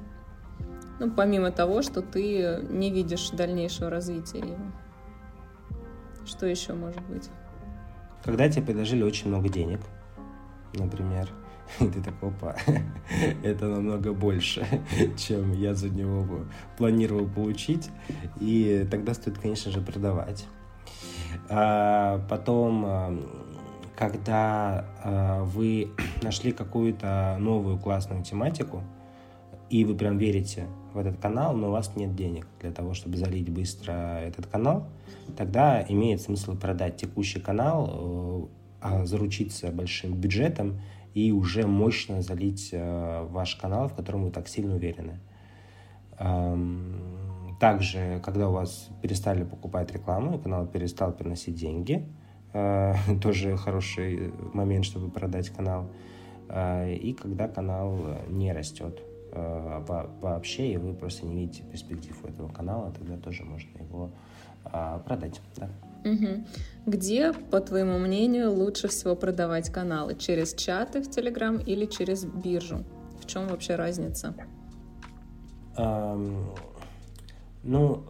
Ну, 0.99 1.11
помимо 1.11 1.51
того, 1.51 1.83
что 1.83 2.03
ты 2.03 2.61
не 2.70 2.90
видишь 2.90 3.31
дальнейшего 3.31 3.90
развития 3.90 4.38
его. 4.38 4.72
Что 6.25 6.46
еще 6.46 6.72
может 6.75 7.03
быть? 7.03 7.31
Когда 8.25 8.49
тебе 8.49 8.62
предложили 8.62 9.03
очень 9.03 9.29
много 9.29 9.49
денег, 9.49 9.81
например, 10.72 11.29
и 11.81 11.87
ты 11.88 12.03
такой, 12.03 12.31
опа, 12.31 12.57
это 13.42 13.66
намного 13.66 14.12
больше, 14.12 14.66
чем 15.18 15.53
я 15.53 15.75
за 15.75 15.88
него 15.88 16.46
планировал 16.79 17.29
получить, 17.29 17.90
и 18.40 18.87
тогда 18.90 19.14
стоит, 19.14 19.38
конечно 19.38 19.70
же, 19.70 19.81
продавать. 19.81 20.46
А, 21.49 22.20
потом, 22.29 22.85
а, 22.87 23.18
когда 23.96 24.85
а, 25.03 25.44
вы 25.44 25.90
нашли 26.22 26.53
какую-то 26.53 27.37
новую 27.38 27.79
классную 27.79 28.22
тематику, 28.22 28.83
и 29.68 29.85
вы 29.85 29.96
прям 29.96 30.16
верите 30.16 30.66
в 30.94 30.99
этот 30.99 31.20
канал, 31.20 31.57
но 31.57 31.68
у 31.68 31.70
вас 31.72 31.96
нет 31.96 32.14
денег 32.14 32.46
для 32.61 32.70
того, 32.70 32.94
чтобы 32.94 33.16
залить 33.16 33.51
быстро 33.51 34.20
этот 34.20 34.46
канал, 34.46 34.87
тогда 35.37 35.85
имеет 35.88 36.20
смысл 36.20 36.57
продать 36.57 36.96
текущий 36.96 37.40
канал, 37.40 38.48
заручиться 39.02 39.73
большим 39.73 40.15
бюджетом 40.15 40.81
и 41.15 41.33
уже 41.33 41.67
мощно 41.67 42.23
залить 42.23 42.73
ваш 42.73 43.56
канал, 43.56 43.88
в 43.88 43.94
котором 43.94 44.23
вы 44.23 44.31
так 44.31 44.46
сильно 44.46 44.77
уверены. 44.77 45.19
Также, 47.59 48.21
когда 48.23 48.48
у 48.48 48.52
вас 48.52 48.88
перестали 49.00 49.42
покупать 49.42 49.90
рекламу, 49.92 50.38
канал 50.38 50.67
перестал 50.67 51.13
приносить 51.13 51.54
деньги, 51.54 52.07
э, 52.52 52.94
тоже 53.23 53.57
хороший 53.57 54.33
момент, 54.52 54.85
чтобы 54.85 55.11
продать 55.11 55.48
канал. 55.48 55.90
Э, 56.48 56.92
и 56.92 57.15
когда 57.15 57.48
канал 57.48 57.98
не 58.29 58.52
растет 58.52 59.00
э, 59.33 59.85
вообще, 60.21 60.73
и 60.73 60.77
вы 60.77 60.92
просто 60.92 61.25
не 61.25 61.35
видите 61.35 61.63
перспектив 61.63 62.15
у 62.23 62.29
этого 62.29 62.48
канала, 62.48 62.92
тогда 62.92 63.17
тоже 63.17 63.44
можно 63.44 63.71
его 63.79 64.11
продать. 65.07 65.40
Да. 65.57 65.69
Угу. 66.04 66.44
Где, 66.87 67.33
по 67.33 67.61
твоему 67.61 67.98
мнению, 67.98 68.52
лучше 68.52 68.88
всего 68.88 69.15
продавать 69.15 69.71
каналы? 69.71 70.17
Через 70.17 70.54
чаты 70.54 71.00
в 71.02 71.09
Телеграм 71.09 71.59
или 71.59 71.87
через 71.87 72.25
биржу? 72.25 72.85
В 73.21 73.27
чем 73.27 73.46
вообще 73.46 73.77
разница? 73.77 74.35
Ну, 77.63 78.04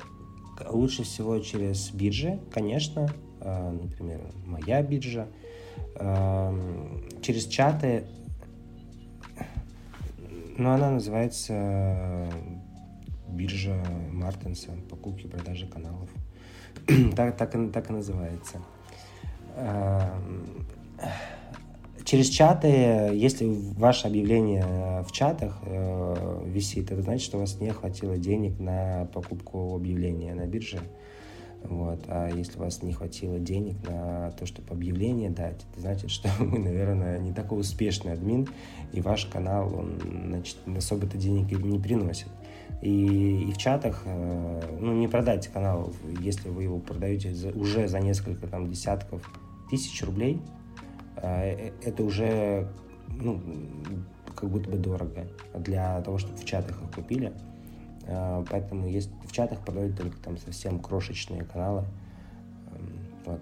Лучше 0.65 1.03
всего 1.03 1.39
через 1.41 1.91
биржи, 1.91 2.41
конечно, 2.51 3.09
э, 3.41 3.71
например, 3.71 4.21
моя 4.47 4.83
биржа. 4.83 5.29
Эм, 5.97 7.03
через 7.21 7.47
чаты, 7.47 8.07
ну, 10.57 10.71
она 10.71 10.93
называется 10.93 12.31
биржа 13.29 13.77
Мартинса, 14.11 14.71
покупки 14.89 15.27
и 15.27 15.29
продажи 15.29 15.67
каналов. 15.67 16.09
так, 17.15 17.37
так, 17.37 17.53
так 17.73 17.91
и 17.91 17.93
называется. 17.93 18.63
Через 22.07 22.29
чаты, 22.29 22.69
если 23.15 23.47
ваше 23.77 24.07
объявление 24.07 25.03
в 25.03 25.11
чатах 25.11 25.59
э, 25.63 26.43
висит, 26.47 26.93
это 26.93 27.03
значит, 27.03 27.25
что 27.25 27.37
у 27.37 27.41
вас 27.41 27.61
не 27.61 27.71
хватило 27.73 28.17
денег 28.17 28.61
на 28.61 29.09
покупку 29.13 29.75
объявления 29.75 30.33
на 30.33 30.47
бирже. 30.47 30.79
Вот. 31.65 31.99
А 32.07 32.31
если 32.31 32.59
у 32.59 32.61
вас 32.61 32.81
не 32.85 32.93
хватило 32.93 33.41
денег 33.41 33.75
на 33.89 34.31
то, 34.39 34.47
чтобы 34.47 34.71
объявление 34.71 35.31
дать, 35.31 35.67
это 35.73 35.81
значит, 35.81 36.11
что 36.13 36.29
вы, 36.39 36.61
наверное, 36.61 37.19
не 37.19 37.33
такой 37.33 37.59
успешный 37.59 38.13
админ, 38.13 38.47
и 38.93 39.01
ваш 39.01 39.27
канал, 39.27 39.75
он, 39.75 40.01
значит, 40.29 40.59
особо-то 40.65 41.17
денег 41.17 41.51
не 41.59 41.81
приносит. 41.81 42.29
И, 42.83 43.49
и 43.49 43.53
в 43.53 43.59
чатах, 43.59 44.03
э, 44.05 44.77
ну, 44.79 44.93
не 44.93 45.09
продайте 45.09 45.51
канал, 45.51 45.93
если 46.21 46.51
вы 46.51 46.63
его 46.63 46.79
продаете 46.79 47.35
за, 47.35 47.51
уже 47.51 47.89
за 47.89 47.99
несколько 47.99 48.47
там 48.47 48.71
десятков 48.71 49.29
тысяч 49.69 50.05
рублей, 50.05 50.35
э, 50.37 50.39
э, 50.39 50.66
это 51.17 52.03
уже, 52.03 52.69
ну, 53.09 53.41
как 54.35 54.51
будто 54.51 54.71
бы 54.71 54.77
дорого 54.77 55.27
для 55.55 56.01
того, 56.03 56.19
чтобы 56.19 56.37
в 56.37 56.45
чатах 56.45 56.83
их 56.83 56.91
купили. 56.95 57.33
Поэтому 58.51 58.87
есть 58.87 59.11
в 59.25 59.33
чатах 59.33 59.65
продают 59.65 59.97
только 59.97 60.17
там 60.19 60.39
совсем 60.39 60.79
крошечные 60.79 61.43
каналы. 61.43 61.85
Эм, 62.73 62.99
вот. 63.25 63.41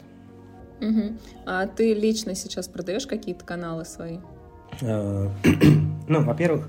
Угу. 0.80 1.18
А 1.44 1.66
ты 1.66 1.92
лично 1.92 2.34
сейчас 2.34 2.68
продаешь 2.68 3.06
какие-то 3.06 3.44
каналы 3.44 3.84
свои? 3.84 4.18
Ну, 6.06 6.22
во-первых, 6.22 6.68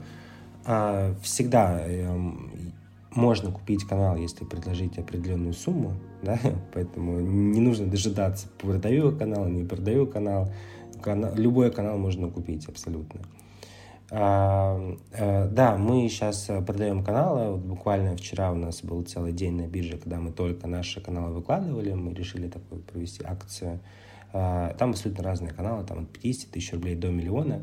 всегда 1.22 1.86
эм, 1.86 2.74
можно 3.16 3.51
купить 3.51 3.84
канал, 3.84 4.18
если 4.18 4.45
предложить 4.45 4.97
определенную 4.97 5.53
сумму, 5.53 5.93
да, 6.24 6.39
поэтому 6.74 7.20
не 7.20 7.60
нужно 7.60 7.88
дожидаться, 7.88 8.47
продаю 8.60 9.16
канал, 9.16 9.47
не 9.47 9.64
продаю 9.64 10.08
канал, 10.08 10.49
канал 11.06 11.36
любой 11.36 11.72
канал 11.72 11.97
можно 11.99 12.30
купить 12.30 12.68
абсолютно. 12.68 13.22
А, 14.12 14.97
а, 15.14 15.47
да, 15.47 15.78
мы 15.78 16.10
сейчас 16.10 16.49
продаем 16.66 17.03
каналы. 17.03 17.51
Вот 17.51 17.62
буквально 17.62 18.18
вчера 18.18 18.51
у 18.51 18.56
нас 18.56 18.82
был 18.84 19.03
целый 19.03 19.32
день 19.32 19.53
на 19.53 19.68
бирже, 19.68 19.97
когда 19.97 20.20
мы 20.20 20.32
только 20.32 20.68
наши 20.68 21.01
каналы 21.01 21.34
выкладывали. 21.36 21.93
Мы 21.93 22.14
решили 22.14 22.47
такую 22.47 22.82
провести 22.82 23.24
акцию. 23.24 23.80
А, 24.34 24.74
там 24.80 24.89
абсолютно 24.91 25.24
разные 25.24 25.53
каналы, 25.53 25.86
там 25.86 25.99
от 25.99 26.10
50 26.10 26.49
тысяч 26.49 26.74
рублей 26.74 26.95
до 26.95 27.10
миллиона. 27.10 27.62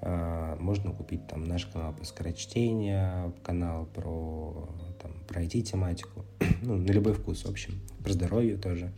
А, 0.00 0.56
можно 0.60 0.92
купить 0.92 1.26
там 1.26 1.44
наш 1.44 1.66
канал 1.66 1.92
по 1.92 2.04
скорочтению, 2.04 3.34
канал 3.42 3.86
про, 3.86 4.68
там, 5.02 5.12
про 5.26 5.42
IT-тематику, 5.42 6.24
ну, 6.62 6.76
на 6.76 6.92
любой 6.92 7.14
вкус, 7.14 7.44
в 7.44 7.50
общем, 7.50 7.80
про 8.04 8.12
здоровье 8.12 8.56
тоже. 8.56 8.92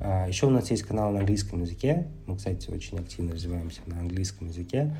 А, 0.00 0.26
еще 0.26 0.46
у 0.46 0.50
нас 0.50 0.70
есть 0.70 0.82
канал 0.82 1.12
на 1.12 1.20
английском 1.20 1.60
языке. 1.60 2.08
Мы, 2.26 2.36
кстати, 2.36 2.70
очень 2.70 2.98
активно 2.98 3.32
развиваемся 3.32 3.80
на 3.86 4.00
английском 4.00 4.48
языке. 4.48 4.96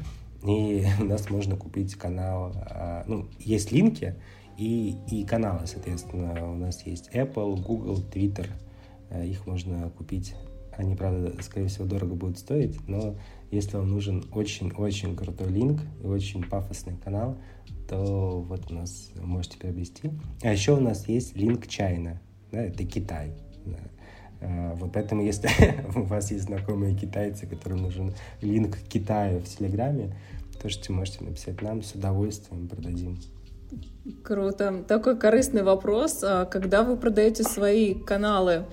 И 0.47 0.85
у 1.01 1.05
нас 1.05 1.31
можно 1.31 1.57
купить 1.57 1.95
канал, 1.95 2.53
а, 2.57 3.05
ну, 3.07 3.29
есть 3.39 3.73
линки 3.73 4.15
и, 4.59 4.97
и 5.11 5.25
каналы, 5.25 5.67
соответственно. 5.67 6.53
У 6.53 6.57
нас 6.57 6.87
есть 6.87 7.11
Apple, 7.15 7.61
Google, 7.63 8.05
Twitter. 8.13 8.47
Их 9.25 9.47
можно 9.47 9.91
купить. 9.91 10.35
Они, 10.77 10.95
правда, 10.95 11.35
скорее 11.43 11.67
всего, 11.67 11.85
дорого 11.85 12.15
будут 12.15 12.39
стоить, 12.39 12.79
но 12.89 13.17
если 13.51 13.77
вам 13.77 13.91
нужен 13.91 14.25
очень-очень 14.33 15.17
крутой 15.17 15.49
линк 15.49 15.83
и 16.03 16.07
очень 16.07 16.45
пафосный 16.45 16.97
канал, 16.97 17.37
то 17.89 18.41
вот 18.41 18.71
у 18.71 18.75
нас 18.75 19.11
можете 19.17 19.59
приобрести. 19.59 20.13
А 20.43 20.53
еще 20.53 20.77
у 20.77 20.81
нас 20.81 21.09
есть 21.09 21.37
линк 21.37 21.67
Чайна, 21.67 22.21
да, 22.53 22.63
это 22.63 22.85
Китай. 22.85 23.33
Да. 23.67 23.79
А, 24.41 24.75
вот 24.75 24.93
поэтому, 24.93 25.23
если 25.23 25.49
у 25.95 26.03
вас 26.03 26.31
есть 26.31 26.45
знакомые 26.45 26.95
китайцы, 26.95 27.47
которым 27.47 27.83
нужен 27.83 28.15
линк 28.41 28.77
к 28.77 28.89
Китаю 28.89 29.41
в 29.41 29.45
Телеграме, 29.45 30.15
то 30.61 30.69
что 30.69 30.93
можете 30.93 31.25
написать 31.25 31.61
нам, 31.63 31.83
с 31.83 31.93
удовольствием 31.93 32.69
продадим. 32.69 33.19
Круто. 34.23 34.85
Такой 34.87 35.17
корыстный 35.19 35.63
вопрос. 35.63 36.23
А 36.23 36.45
когда 36.45 36.83
вы 36.83 36.97
продаете 36.97 37.45
свои 37.45 37.95
каналы, 37.95 38.67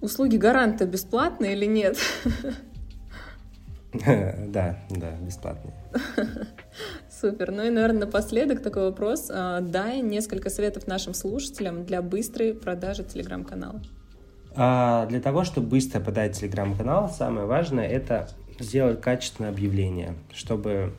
услуги 0.00 0.36
гаранта 0.36 0.86
бесплатные 0.86 1.54
или 1.54 1.66
нет? 1.66 1.98
Да, 3.92 4.78
да, 4.88 5.16
бесплатные. 5.20 5.74
Супер. 7.10 7.50
Ну 7.50 7.64
и, 7.64 7.70
наверное, 7.70 8.06
напоследок 8.06 8.62
такой 8.62 8.84
вопрос. 8.84 9.28
А, 9.30 9.60
дай 9.60 10.00
несколько 10.00 10.48
советов 10.48 10.86
нашим 10.86 11.12
слушателям 11.12 11.84
для 11.84 12.00
быстрой 12.00 12.54
продажи 12.54 13.02
телеграм-канала. 13.02 13.82
А, 14.54 15.06
для 15.06 15.20
того, 15.20 15.44
чтобы 15.44 15.68
быстро 15.68 16.00
подать 16.00 16.38
телеграм-канал, 16.38 17.08
самое 17.08 17.46
важное 17.46 17.86
это 17.86 18.28
сделать 18.58 19.00
качественное 19.00 19.50
объявление, 19.50 20.14
чтобы 20.34 20.94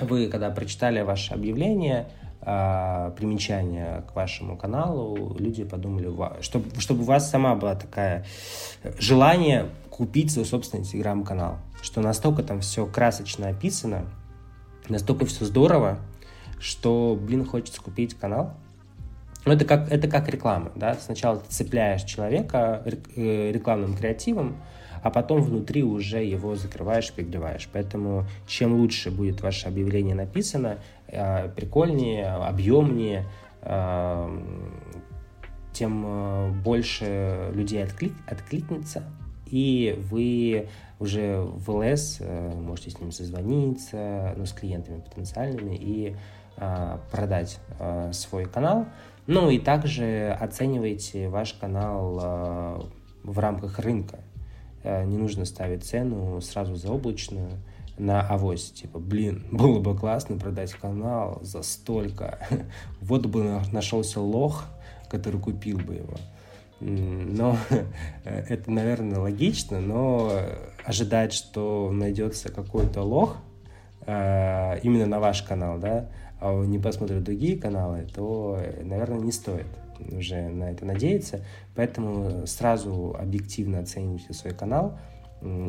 вы, 0.00 0.28
когда 0.28 0.50
прочитали 0.50 1.00
ваше 1.00 1.34
объявление, 1.34 2.08
а, 2.42 3.10
примечание 3.12 4.04
к 4.10 4.14
вашему 4.14 4.56
каналу, 4.56 5.34
люди 5.38 5.64
подумали, 5.64 6.12
чтобы, 6.42 6.78
чтобы 6.78 7.02
у 7.02 7.06
вас 7.06 7.30
сама 7.30 7.54
была 7.54 7.74
такая 7.74 8.26
желание 8.98 9.66
купить 9.88 10.30
свой 10.30 10.44
собственный 10.44 10.84
телеграм-канал, 10.84 11.58
что 11.80 12.00
настолько 12.00 12.42
там 12.42 12.60
все 12.60 12.86
красочно 12.86 13.48
описано, 13.48 14.04
настолько 14.88 15.24
все 15.24 15.46
здорово, 15.46 15.98
что, 16.60 17.18
блин, 17.20 17.46
хочется 17.46 17.80
купить 17.80 18.14
канал. 18.14 18.54
Ну, 19.46 19.52
это 19.52 19.66
как, 19.66 19.92
это 19.92 20.08
как 20.08 20.28
реклама, 20.28 20.72
да, 20.74 20.94
сначала 20.94 21.38
ты 21.38 21.50
цепляешь 21.50 22.02
человека 22.04 22.82
э, 22.84 23.50
рекламным 23.52 23.94
креативом, 23.94 24.56
а 25.02 25.10
потом 25.10 25.42
внутри 25.42 25.82
уже 25.82 26.24
его 26.24 26.56
закрываешь, 26.56 27.12
пригреваешь. 27.12 27.68
Поэтому 27.70 28.24
чем 28.46 28.72
лучше 28.74 29.10
будет 29.10 29.42
ваше 29.42 29.68
объявление 29.68 30.14
написано, 30.14 30.78
э, 31.08 31.50
прикольнее, 31.50 32.26
объемнее, 32.28 33.26
э, 33.60 34.40
тем 35.74 36.62
больше 36.62 37.50
людей 37.52 37.82
отклик, 37.82 38.12
откликнется, 38.28 39.02
и 39.46 39.98
вы 40.10 40.68
уже 41.00 41.40
в 41.40 41.68
ЛС 41.68 42.20
можете 42.54 42.90
с 42.90 43.00
ним 43.00 43.10
созвониться, 43.10 44.34
ну, 44.36 44.46
с 44.46 44.52
клиентами 44.52 45.00
потенциальными 45.00 45.74
и 45.74 46.16
продать 47.10 47.58
свой 48.12 48.44
канал. 48.44 48.86
Ну 49.26 49.48
и 49.48 49.58
также 49.58 50.36
оценивайте 50.38 51.28
ваш 51.28 51.54
канал 51.54 52.18
а, 52.22 52.86
в 53.22 53.38
рамках 53.38 53.78
рынка. 53.78 54.18
А, 54.82 55.04
не 55.04 55.16
нужно 55.16 55.46
ставить 55.46 55.84
цену 55.84 56.40
сразу 56.42 56.76
заоблачную 56.76 57.50
на 57.96 58.20
авось. 58.20 58.70
Типа, 58.70 58.98
блин, 58.98 59.46
было 59.52 59.80
бы 59.80 59.96
классно 59.96 60.36
продать 60.36 60.72
канал 60.74 61.38
за 61.42 61.62
столько. 61.62 62.38
Вот 63.00 63.26
бы 63.26 63.62
нашелся 63.72 64.20
лох, 64.20 64.64
который 65.08 65.40
купил 65.40 65.78
бы 65.78 65.94
его. 65.94 66.16
Но 66.80 67.56
это, 68.24 68.70
наверное, 68.70 69.20
логично, 69.20 69.80
но 69.80 70.32
ожидать, 70.84 71.32
что 71.32 71.90
найдется 71.90 72.50
какой-то 72.50 73.02
лох 73.02 73.38
э, 74.06 74.80
именно 74.82 75.06
на 75.06 75.20
ваш 75.20 75.42
канал, 75.42 75.78
да, 75.78 76.10
не 76.64 76.78
посмотрит 76.78 77.22
другие 77.22 77.58
каналы, 77.58 78.06
то, 78.14 78.60
наверное, 78.82 79.20
не 79.20 79.32
стоит 79.32 79.66
уже 80.12 80.48
на 80.48 80.70
это 80.70 80.84
надеяться. 80.84 81.40
Поэтому 81.74 82.46
сразу 82.46 83.16
объективно 83.18 83.80
оценивайте 83.80 84.32
свой 84.32 84.54
канал 84.54 84.98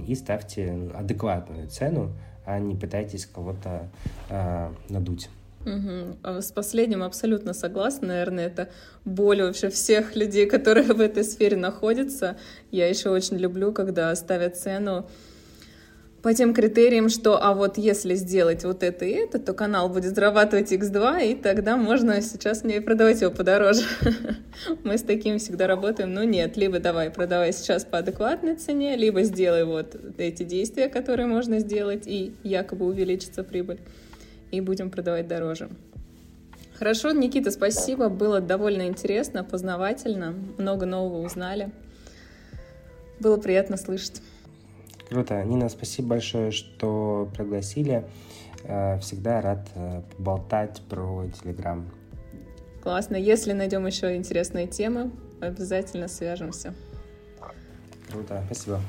и 0.07 0.15
ставьте 0.15 0.89
адекватную 0.93 1.67
цену, 1.67 2.11
а 2.45 2.59
не 2.59 2.75
пытайтесь 2.75 3.25
кого-то 3.25 3.89
э, 4.29 4.69
надуть. 4.89 5.29
Угу. 5.65 6.41
С 6.41 6.51
последним 6.51 7.01
абсолютно 7.01 7.53
согласна. 7.53 8.09
Наверное, 8.09 8.45
это 8.45 8.69
боль 9.03 9.41
вообще 9.41 9.69
всех 9.69 10.15
людей, 10.15 10.45
которые 10.45 10.85
в 10.93 11.01
этой 11.01 11.23
сфере 11.23 11.57
находятся. 11.57 12.37
Я 12.71 12.87
еще 12.87 13.09
очень 13.09 13.37
люблю, 13.37 13.71
когда 13.73 14.15
ставят 14.15 14.57
цену 14.57 15.07
по 16.25 16.33
тем 16.33 16.55
критериям, 16.55 17.07
что 17.09 17.39
а 17.39 17.53
вот 17.53 17.77
если 17.77 18.15
сделать 18.15 18.63
вот 18.63 18.81
это 18.81 19.05
и 19.05 19.11
это, 19.11 19.37
то 19.37 19.53
канал 19.53 19.89
будет 19.89 20.15
зарабатывать 20.15 20.73
x2, 20.73 21.23
и 21.23 21.35
тогда 21.35 21.77
можно 21.77 22.19
сейчас 22.19 22.63
мне 22.63 22.81
продавать 22.81 23.21
его 23.21 23.29
подороже. 23.29 23.83
Мы 24.83 24.97
с 24.97 25.03
таким 25.03 25.37
всегда 25.37 25.67
работаем. 25.67 26.15
Ну 26.15 26.23
нет, 26.23 26.57
либо 26.57 26.79
давай 26.79 27.11
продавай 27.11 27.53
сейчас 27.53 27.85
по 27.85 27.99
адекватной 27.99 28.55
цене, 28.55 28.95
либо 28.97 29.21
сделай 29.21 29.65
вот 29.65 29.95
эти 30.17 30.41
действия, 30.41 30.89
которые 30.89 31.27
можно 31.27 31.59
сделать, 31.59 32.07
и 32.07 32.33
якобы 32.41 32.87
увеличится 32.87 33.43
прибыль 33.43 33.77
и 34.49 34.61
будем 34.61 34.89
продавать 34.89 35.27
дороже. 35.27 35.69
Хорошо, 36.73 37.11
Никита, 37.11 37.51
спасибо. 37.51 38.09
Было 38.09 38.41
довольно 38.41 38.87
интересно, 38.87 39.43
познавательно. 39.43 40.33
Много 40.57 40.87
нового 40.87 41.23
узнали. 41.23 41.69
Было 43.19 43.37
приятно 43.37 43.77
слышать. 43.77 44.23
Круто. 45.09 45.43
Нина, 45.43 45.69
спасибо 45.69 46.09
большое, 46.09 46.51
что 46.51 47.29
пригласили. 47.35 48.05
Э, 48.63 48.99
всегда 48.99 49.41
рад 49.41 49.67
э, 49.75 50.01
поболтать 50.17 50.81
про 50.89 51.25
Телеграм. 51.41 51.85
Классно. 52.81 53.15
Если 53.15 53.53
найдем 53.53 53.85
еще 53.85 54.15
интересные 54.15 54.67
темы, 54.67 55.11
обязательно 55.41 56.07
свяжемся. 56.07 56.73
Круто. 58.09 58.43
Спасибо. 58.45 58.79